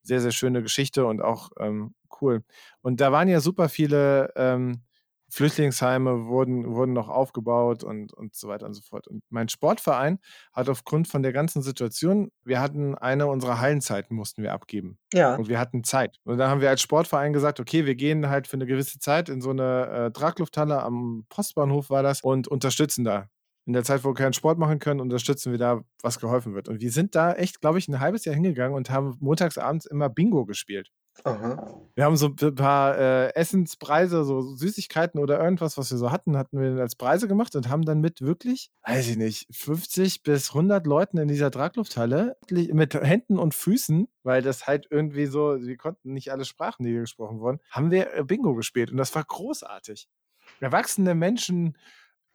sehr, 0.01 0.20
sehr 0.20 0.32
schöne 0.32 0.63
Geschichte 0.63 1.06
und 1.06 1.22
auch 1.22 1.51
ähm, 1.60 1.94
cool. 2.22 2.44
Und 2.82 3.01
da 3.01 3.12
waren 3.12 3.27
ja 3.27 3.39
super 3.39 3.70
viele 3.70 4.34
ähm, 4.36 4.82
Flüchtlingsheime 5.30 6.28
wurden, 6.28 6.74
wurden 6.74 6.94
noch 6.94 7.10
aufgebaut 7.10 7.84
und, 7.84 8.14
und 8.14 8.36
so 8.36 8.48
weiter 8.48 8.66
und 8.66 8.74
so 8.74 8.82
fort. 8.82 9.08
Und 9.08 9.24
mein 9.30 9.50
Sportverein 9.50 10.20
hat 10.54 10.70
aufgrund 10.70 11.08
von 11.08 11.24
der 11.24 11.34
ganzen 11.34 11.62
Situation, 11.62 12.32
wir 12.44 12.60
hatten 12.60 12.96
eine 12.96 13.28
unserer 13.28 13.60
Hallenzeiten 13.60 14.16
mussten 14.16 14.44
wir 14.44 14.54
abgeben. 14.54 14.98
Ja. 15.14 15.36
Und 15.36 15.48
wir 15.48 15.60
hatten 15.60 15.84
Zeit. 15.84 16.18
Und 16.24 16.38
dann 16.38 16.50
haben 16.50 16.62
wir 16.62 16.70
als 16.70 16.82
Sportverein 16.82 17.34
gesagt, 17.34 17.60
okay, 17.60 17.86
wir 17.86 17.96
gehen 17.96 18.30
halt 18.30 18.48
für 18.48 18.58
eine 18.58 18.66
gewisse 18.66 19.00
Zeit 19.00 19.30
in 19.30 19.42
so 19.42 19.52
eine 19.52 19.88
äh, 19.88 20.12
Traglufthalle 20.12 20.82
am 20.82 21.26
Postbahnhof 21.30 21.90
war 21.90 22.04
das 22.04 22.22
und 22.22 22.48
unterstützen 22.48 23.04
da. 23.04 23.28
In 23.66 23.74
der 23.74 23.84
Zeit, 23.84 24.04
wo 24.04 24.10
wir 24.10 24.16
keinen 24.16 24.34
Sport 24.34 24.58
machen 24.58 24.80
können, 24.80 25.00
unterstützen 25.00 25.52
wir 25.52 25.60
da, 25.60 25.82
was 26.02 26.20
geholfen 26.20 26.56
wird. 26.56 26.68
Und 26.70 26.82
wir 26.82 26.92
sind 26.92 27.14
da 27.14 27.34
echt, 27.34 27.62
glaube 27.62 27.78
ich, 27.78 27.88
ein 27.88 28.00
halbes 28.00 28.26
Jahr 28.26 28.34
hingegangen 28.34 28.76
und 28.76 28.90
haben 28.90 29.16
montagsabends 29.20 29.86
immer 29.86 30.10
Bingo 30.10 30.46
gespielt. 30.46 30.90
Aha. 31.24 31.82
Wir 31.96 32.06
haben 32.06 32.16
so 32.16 32.28
ein 32.28 32.56
paar 32.56 32.98
äh, 32.98 33.36
Essenspreise, 33.36 34.24
so 34.24 34.42
Süßigkeiten 34.42 35.20
oder 35.20 35.39
irgendwas, 35.39 35.78
was 35.78 35.92
wir 35.92 35.98
so 35.98 36.12
hatten, 36.12 36.38
hatten 36.38 36.60
wir 36.60 36.82
als 36.82 36.96
Preise 36.96 37.28
gemacht 37.28 37.56
und 37.56 37.70
haben 37.70 37.84
dann 37.84 38.00
mit 38.00 38.22
wirklich, 38.22 38.72
weiß 38.86 39.10
ich 39.10 39.18
nicht, 39.18 39.48
50 39.51 40.24
bis 40.24 40.50
100 40.50 40.88
Leuten 40.88 41.18
in 41.18 41.28
dieser 41.28 41.51
Traglufthalle 41.51 42.38
mit 42.50 42.94
Händen 42.94 43.38
und 43.38 43.54
Füßen, 43.54 44.08
weil 44.24 44.42
das 44.42 44.66
halt 44.66 44.88
irgendwie 44.89 45.25
so, 45.25 45.62
wir 45.62 45.78
konnten 45.78 46.13
nicht 46.13 46.32
alle 46.32 46.46
Sprachen, 46.46 46.84
die 46.84 46.92
hier 46.92 47.01
gesprochen 47.01 47.39
wurden, 47.39 47.60
haben 47.70 47.92
wir 47.92 48.13
äh, 48.13 48.24
Bingo 48.24 48.56
gespielt 48.56 48.92
und 48.92 48.98
das 48.98 49.13
war 49.13 49.24
großartig. 49.24 50.08
Erwachsene 50.62 51.16
Menschen 51.16 51.78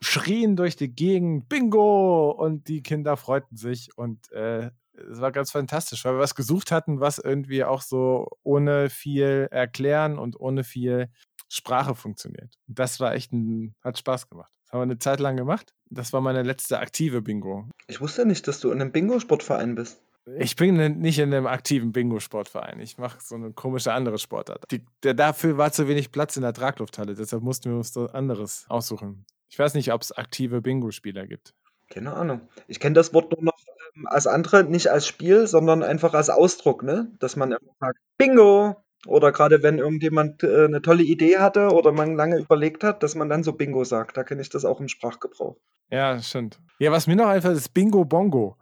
schrien 0.00 0.56
durch 0.56 0.76
die 0.76 0.94
Gegend 0.94 1.48
Bingo 1.48 2.30
und 2.30 2.68
die 2.68 2.82
Kinder 2.82 3.16
freuten 3.16 3.56
sich 3.56 3.96
und 3.96 4.30
äh, 4.32 4.70
es 5.10 5.20
war 5.20 5.32
ganz 5.32 5.50
fantastisch, 5.50 6.04
weil 6.04 6.14
wir 6.14 6.20
was 6.20 6.34
gesucht 6.34 6.70
hatten, 6.70 7.00
was 7.00 7.18
irgendwie 7.18 7.64
auch 7.64 7.82
so 7.82 8.28
ohne 8.42 8.90
viel 8.90 9.48
Erklären 9.50 10.18
und 10.18 10.38
ohne 10.38 10.64
viel 10.64 11.08
Sprache 11.48 11.94
funktioniert. 11.94 12.54
Das 12.66 13.00
war 13.00 13.14
echt 13.14 13.32
ein, 13.32 13.74
hat 13.82 13.98
Spaß 13.98 14.28
gemacht. 14.28 14.50
Das 14.64 14.72
haben 14.72 14.80
wir 14.80 14.84
eine 14.84 14.98
Zeit 14.98 15.20
lang 15.20 15.36
gemacht. 15.36 15.74
Das 15.90 16.12
war 16.12 16.20
meine 16.20 16.42
letzte 16.42 16.78
aktive 16.78 17.22
Bingo. 17.22 17.68
Ich 17.86 18.00
wusste 18.00 18.26
nicht, 18.26 18.48
dass 18.48 18.60
du 18.60 18.70
in 18.70 18.80
einem 18.80 18.92
Bingo-Sportverein 18.92 19.74
bist. 19.74 20.00
Ich 20.38 20.56
bin 20.56 20.76
ne- 20.76 20.88
nicht 20.88 21.18
in 21.18 21.34
einem 21.34 21.46
aktiven 21.46 21.92
Bingo-Sportverein. 21.92 22.80
Ich 22.80 22.96
mache 22.96 23.18
so 23.22 23.34
eine 23.34 23.52
komische 23.52 23.92
andere 23.92 24.18
Sportart. 24.18 24.64
Die, 24.70 24.84
der, 25.02 25.12
dafür 25.12 25.58
war 25.58 25.70
zu 25.70 25.86
wenig 25.86 26.12
Platz 26.12 26.36
in 26.36 26.42
der 26.42 26.54
Traglufthalle, 26.54 27.14
deshalb 27.14 27.42
mussten 27.42 27.70
wir 27.70 27.76
uns 27.76 27.96
anderes 27.96 28.64
aussuchen. 28.68 29.26
Ich 29.50 29.58
weiß 29.58 29.74
nicht, 29.74 29.92
ob 29.92 30.00
es 30.00 30.12
aktive 30.12 30.62
Bingo-Spieler 30.62 31.26
gibt. 31.26 31.54
Keine 31.90 32.14
Ahnung. 32.14 32.42
Ich 32.66 32.80
kenne 32.80 32.94
das 32.94 33.12
Wort 33.14 33.32
nur 33.32 33.42
noch 33.42 33.58
ähm, 33.96 34.06
als 34.06 34.26
andere, 34.26 34.64
nicht 34.64 34.88
als 34.88 35.06
Spiel, 35.06 35.46
sondern 35.46 35.82
einfach 35.82 36.14
als 36.14 36.30
Ausdruck, 36.30 36.82
ne? 36.82 37.12
Dass 37.18 37.36
man 37.36 37.52
immer 37.52 37.74
sagt, 37.80 37.98
Bingo! 38.18 38.76
Oder 39.06 39.32
gerade 39.32 39.62
wenn 39.62 39.78
irgendjemand 39.78 40.42
äh, 40.42 40.64
eine 40.64 40.80
tolle 40.80 41.02
Idee 41.02 41.38
hatte 41.38 41.68
oder 41.72 41.92
man 41.92 42.16
lange 42.16 42.38
überlegt 42.38 42.82
hat, 42.84 43.02
dass 43.02 43.14
man 43.14 43.28
dann 43.28 43.44
so 43.44 43.52
Bingo 43.52 43.84
sagt. 43.84 44.16
Da 44.16 44.24
kenne 44.24 44.40
ich 44.40 44.48
das 44.48 44.64
auch 44.64 44.80
im 44.80 44.88
Sprachgebrauch. 44.88 45.56
Ja, 45.90 46.18
stimmt. 46.20 46.58
Ja, 46.78 46.90
was 46.90 47.06
mir 47.06 47.16
noch 47.16 47.26
einfällt, 47.26 47.56
ist 47.56 47.74
Bingo 47.74 48.04
Bongo. 48.06 48.56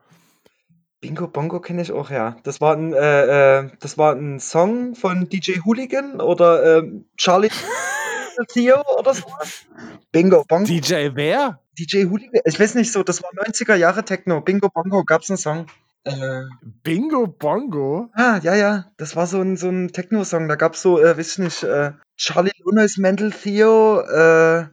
Bingo 1.00 1.28
Bongo 1.28 1.60
kenne 1.60 1.82
ich 1.82 1.92
auch, 1.92 2.10
ja. 2.10 2.36
Das 2.42 2.60
war 2.60 2.76
ein, 2.76 2.92
äh, 2.92 3.58
äh, 3.60 3.70
das 3.80 3.98
war 3.98 4.14
ein 4.14 4.40
Song 4.40 4.94
von 4.94 5.28
DJ 5.28 5.60
Hooligan 5.64 6.20
oder 6.20 6.78
ähm, 6.78 7.06
Charlie 7.16 7.50
Theo 8.44 8.82
oder 8.98 9.14
so. 9.14 9.24
Bingo 10.10 10.44
Bongo. 10.44 10.66
DJ 10.66 11.10
wer? 11.14 11.60
DJ 11.78 12.04
Hooligan. 12.04 12.42
Ich 12.44 12.60
weiß 12.60 12.74
nicht 12.74 12.92
so, 12.92 13.02
das 13.02 13.22
war 13.22 13.30
90er 13.32 13.74
Jahre 13.74 14.04
Techno. 14.04 14.40
Bingo 14.40 14.68
Bongo 14.68 15.04
gab's 15.04 15.30
einen 15.30 15.38
Song. 15.38 15.66
Äh, 16.04 16.42
Bingo 16.82 17.26
Bongo? 17.26 18.10
ah, 18.14 18.38
ja, 18.42 18.54
ja. 18.54 18.86
Das 18.96 19.14
war 19.16 19.26
so 19.26 19.40
ein, 19.40 19.56
so 19.56 19.68
ein 19.68 19.92
Techno-Song. 19.92 20.48
Da 20.48 20.56
gab's 20.56 20.82
so, 20.82 21.00
äh, 21.00 21.16
weiß 21.16 21.32
ich 21.32 21.38
nicht, 21.38 21.62
äh, 21.62 21.92
Charlie 22.16 22.52
Lunas 22.64 22.96
Mental 22.98 23.30
Theo, 23.30 24.00
äh, 24.00 24.66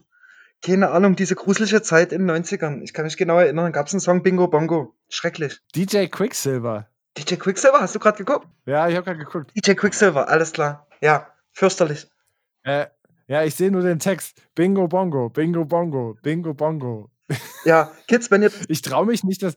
keine 0.65 0.89
Ahnung, 0.91 1.15
diese 1.15 1.35
gruselige 1.35 1.81
Zeit 1.81 2.11
in 2.11 2.27
den 2.27 2.43
90ern. 2.43 2.81
Ich 2.81 2.93
kann 2.93 3.05
mich 3.05 3.15
genau 3.15 3.37
erinnern, 3.37 3.71
gab's 3.71 3.93
einen 3.93 4.01
Song 4.01 4.23
Bingo 4.23 4.47
Bongo. 4.47 4.95
Schrecklich. 5.07 5.61
DJ 5.75 6.07
Quicksilver. 6.07 6.87
DJ 7.17 7.35
Quicksilver, 7.35 7.79
hast 7.79 7.95
du 7.95 7.99
gerade 7.99 8.17
geguckt? 8.17 8.47
Ja, 8.65 8.87
ich 8.87 8.95
habe 8.95 9.05
gerade 9.05 9.19
geguckt. 9.19 9.51
DJ 9.55 9.73
Quicksilver, 9.73 10.27
alles 10.27 10.51
klar. 10.51 10.87
Ja, 11.01 11.27
fürchterlich. 11.53 12.07
Äh, 12.63 12.87
ja, 13.29 13.43
ich 13.43 13.55
sehe 13.55 13.71
nur 13.71 13.83
den 13.83 13.99
Text. 13.99 14.41
Bingo 14.55 14.87
Bongo, 14.87 15.29
Bingo 15.29 15.63
Bongo, 15.63 16.17
Bingo 16.23 16.53
Bongo. 16.53 17.09
Ja, 17.63 17.91
Kids, 18.07 18.31
wenn 18.31 18.41
ihr 18.41 18.51
Ich 18.69 18.81
traue 18.81 19.05
mich 19.05 19.23
nicht, 19.23 19.43
dass. 19.43 19.55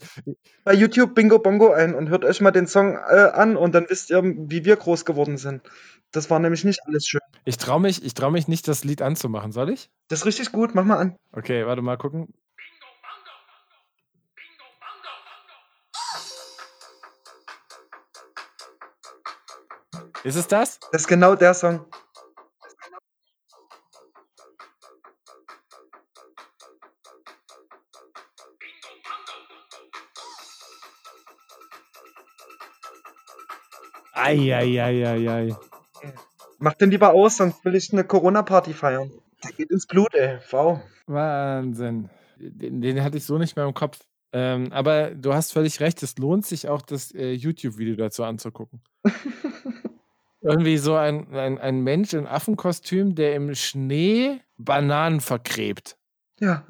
bei 0.62 0.74
YouTube 0.74 1.14
Bingo 1.14 1.38
Bongo 1.38 1.72
ein 1.72 1.94
und 1.94 2.10
hört 2.10 2.24
euch 2.24 2.42
mal 2.42 2.50
den 2.50 2.66
Song 2.66 2.96
äh, 2.96 3.30
an 3.32 3.56
und 3.56 3.74
dann 3.74 3.86
wisst 3.88 4.10
ihr, 4.10 4.22
wie 4.22 4.66
wir 4.66 4.76
groß 4.76 5.06
geworden 5.06 5.38
sind. 5.38 5.62
Das 6.10 6.28
war 6.28 6.38
nämlich 6.38 6.64
nicht 6.64 6.80
alles 6.86 7.06
schön. 7.06 7.22
Ich 7.46 7.56
traue 7.56 7.80
mich, 7.80 8.04
ich 8.04 8.12
trau 8.12 8.30
mich 8.30 8.46
nicht, 8.46 8.68
das 8.68 8.84
Lied 8.84 9.00
anzumachen. 9.00 9.52
Soll 9.52 9.70
ich? 9.70 9.90
Das 10.08 10.20
ist 10.20 10.26
richtig 10.26 10.52
gut, 10.52 10.74
mach 10.74 10.84
mal 10.84 10.98
an. 10.98 11.16
Okay, 11.32 11.64
warte 11.64 11.80
mal 11.80 11.96
gucken. 11.96 12.28
Ist 20.24 20.36
es 20.36 20.46
das? 20.46 20.78
Das 20.92 21.02
ist 21.02 21.08
genau 21.08 21.34
der 21.34 21.54
Song. 21.54 21.86
Eieieiei. 34.22 35.56
Mach 36.58 36.74
den 36.74 36.90
lieber 36.90 37.12
aus, 37.12 37.38
sonst 37.38 37.64
will 37.64 37.74
ich 37.74 37.92
eine 37.92 38.04
Corona-Party 38.04 38.72
feiern. 38.72 39.10
Der 39.42 39.52
geht 39.52 39.70
ins 39.70 39.86
Blut, 39.86 40.14
ey. 40.14 40.38
Wow. 40.50 40.80
Wahnsinn. 41.06 42.08
Den, 42.38 42.80
den 42.80 43.02
hatte 43.02 43.16
ich 43.16 43.24
so 43.24 43.38
nicht 43.38 43.56
mehr 43.56 43.66
im 43.66 43.74
Kopf. 43.74 43.98
Ähm, 44.32 44.72
aber 44.72 45.10
du 45.10 45.34
hast 45.34 45.52
völlig 45.52 45.80
recht, 45.80 46.02
es 46.02 46.16
lohnt 46.18 46.46
sich 46.46 46.68
auch, 46.68 46.82
das 46.82 47.12
äh, 47.12 47.32
YouTube-Video 47.32 47.96
dazu 47.96 48.24
anzugucken. 48.24 48.80
Irgendwie 50.40 50.78
so 50.78 50.94
ein, 50.94 51.34
ein, 51.34 51.58
ein 51.58 51.80
Mensch 51.80 52.14
in 52.14 52.26
Affenkostüm, 52.26 53.14
der 53.14 53.34
im 53.34 53.54
Schnee 53.54 54.40
Bananen 54.56 55.20
vergräbt. 55.20 55.96
Ja. 56.40 56.64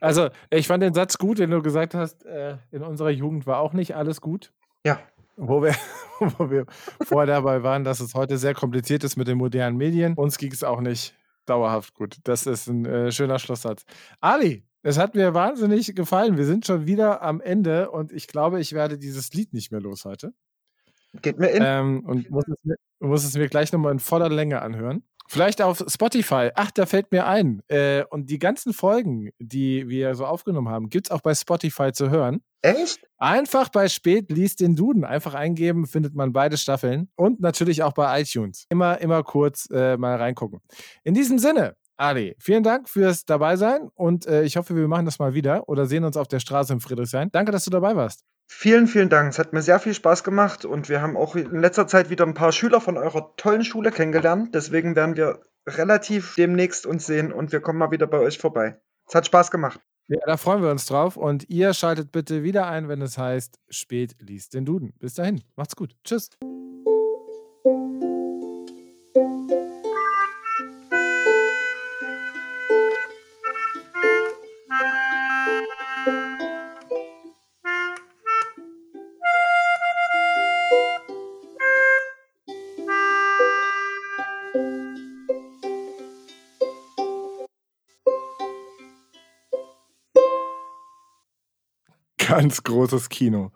Also, 0.00 0.28
ich 0.50 0.66
fand 0.66 0.82
den 0.82 0.94
Satz 0.94 1.18
gut, 1.18 1.38
den 1.38 1.50
du 1.50 1.62
gesagt 1.62 1.94
hast, 1.94 2.24
äh, 2.24 2.58
in 2.70 2.82
unserer 2.82 3.10
Jugend 3.10 3.46
war 3.46 3.60
auch 3.60 3.72
nicht 3.72 3.94
alles 3.94 4.20
gut. 4.20 4.52
ja. 4.84 4.98
Wo 5.36 5.62
wir, 5.62 5.74
wo 6.38 6.50
wir 6.50 6.66
vorher 7.02 7.26
dabei 7.26 7.62
waren, 7.62 7.84
dass 7.84 8.00
es 8.00 8.14
heute 8.14 8.38
sehr 8.38 8.54
kompliziert 8.54 9.04
ist 9.04 9.16
mit 9.16 9.28
den 9.28 9.38
modernen 9.38 9.76
Medien. 9.76 10.14
Uns 10.14 10.38
ging 10.38 10.52
es 10.52 10.64
auch 10.64 10.80
nicht 10.80 11.14
dauerhaft 11.46 11.94
gut. 11.94 12.16
Das 12.24 12.46
ist 12.46 12.66
ein 12.66 12.84
äh, 12.86 13.12
schöner 13.12 13.38
Schlusssatz. 13.38 13.84
Ali, 14.20 14.64
es 14.82 14.98
hat 14.98 15.14
mir 15.14 15.34
wahnsinnig 15.34 15.94
gefallen. 15.94 16.36
Wir 16.36 16.44
sind 16.44 16.66
schon 16.66 16.86
wieder 16.86 17.22
am 17.22 17.40
Ende 17.40 17.90
und 17.90 18.12
ich 18.12 18.28
glaube, 18.28 18.60
ich 18.60 18.72
werde 18.72 18.98
dieses 18.98 19.32
Lied 19.32 19.52
nicht 19.52 19.72
mehr 19.72 19.80
los 19.80 20.04
heute. 20.04 20.32
Geht 21.22 21.38
mir 21.38 21.48
in. 21.48 21.62
Ähm, 21.64 22.04
und 22.04 22.30
muss 22.30 22.44
es, 22.46 22.64
mir, 22.64 22.76
muss 23.00 23.24
es 23.24 23.36
mir 23.36 23.48
gleich 23.48 23.72
nochmal 23.72 23.92
in 23.92 23.98
voller 23.98 24.28
Länge 24.28 24.62
anhören. 24.62 25.02
Vielleicht 25.28 25.60
auf 25.60 25.82
Spotify. 25.88 26.50
Ach, 26.54 26.70
da 26.70 26.86
fällt 26.86 27.10
mir 27.10 27.26
ein. 27.26 27.62
Äh, 27.68 28.04
und 28.10 28.30
die 28.30 28.38
ganzen 28.38 28.72
Folgen, 28.72 29.30
die 29.38 29.88
wir 29.88 30.14
so 30.14 30.24
aufgenommen 30.24 30.68
haben, 30.68 30.88
gibt 30.88 31.08
es 31.08 31.10
auch 31.10 31.20
bei 31.20 31.34
Spotify 31.34 31.90
zu 31.92 32.10
hören. 32.10 32.42
Echt? 32.66 33.00
Einfach 33.18 33.68
bei 33.68 33.88
Spät 33.88 34.30
liest 34.30 34.60
den 34.60 34.76
Duden. 34.76 35.04
Einfach 35.04 35.34
eingeben, 35.34 35.86
findet 35.86 36.14
man 36.14 36.32
beide 36.32 36.56
Staffeln. 36.56 37.08
Und 37.16 37.40
natürlich 37.40 37.82
auch 37.82 37.92
bei 37.92 38.20
iTunes. 38.20 38.66
Immer, 38.68 39.00
immer 39.00 39.22
kurz 39.22 39.68
äh, 39.70 39.96
mal 39.96 40.16
reingucken. 40.16 40.60
In 41.04 41.14
diesem 41.14 41.38
Sinne, 41.38 41.76
Ali, 41.96 42.36
vielen 42.38 42.62
Dank 42.62 42.88
fürs 42.90 43.24
Dabeisein 43.24 43.88
und 43.94 44.26
äh, 44.26 44.42
ich 44.42 44.58
hoffe, 44.58 44.76
wir 44.76 44.86
machen 44.86 45.06
das 45.06 45.18
mal 45.18 45.32
wieder 45.32 45.66
oder 45.66 45.86
sehen 45.86 46.04
uns 46.04 46.18
auf 46.18 46.28
der 46.28 46.40
Straße 46.40 46.72
in 46.74 46.80
Friedrichshain. 46.80 47.30
Danke, 47.32 47.52
dass 47.52 47.64
du 47.64 47.70
dabei 47.70 47.96
warst. 47.96 48.22
Vielen, 48.48 48.86
vielen 48.86 49.08
Dank. 49.08 49.30
Es 49.30 49.38
hat 49.38 49.54
mir 49.54 49.62
sehr 49.62 49.80
viel 49.80 49.94
Spaß 49.94 50.22
gemacht 50.22 50.66
und 50.66 50.88
wir 50.90 51.00
haben 51.00 51.16
auch 51.16 51.34
in 51.36 51.58
letzter 51.58 51.86
Zeit 51.86 52.10
wieder 52.10 52.26
ein 52.26 52.34
paar 52.34 52.52
Schüler 52.52 52.82
von 52.82 52.98
eurer 52.98 53.34
tollen 53.36 53.64
Schule 53.64 53.90
kennengelernt. 53.90 54.54
Deswegen 54.54 54.94
werden 54.94 55.16
wir 55.16 55.40
relativ 55.66 56.34
demnächst 56.36 56.84
uns 56.84 57.06
sehen 57.06 57.32
und 57.32 57.52
wir 57.52 57.60
kommen 57.60 57.78
mal 57.78 57.90
wieder 57.90 58.06
bei 58.06 58.18
euch 58.18 58.38
vorbei. 58.38 58.78
Es 59.08 59.14
hat 59.14 59.26
Spaß 59.26 59.50
gemacht. 59.50 59.80
Ja, 60.08 60.18
da 60.24 60.36
freuen 60.36 60.62
wir 60.62 60.70
uns 60.70 60.86
drauf 60.86 61.16
und 61.16 61.48
ihr 61.48 61.74
schaltet 61.74 62.12
bitte 62.12 62.44
wieder 62.44 62.68
ein, 62.68 62.88
wenn 62.88 63.02
es 63.02 63.18
heißt, 63.18 63.58
spät 63.68 64.14
liest 64.20 64.54
den 64.54 64.64
Duden. 64.64 64.92
Bis 65.00 65.14
dahin, 65.14 65.42
macht's 65.56 65.74
gut. 65.74 65.96
Tschüss. 66.04 66.30
Ganz 92.36 92.62
großes 92.62 93.08
Kino. 93.08 93.50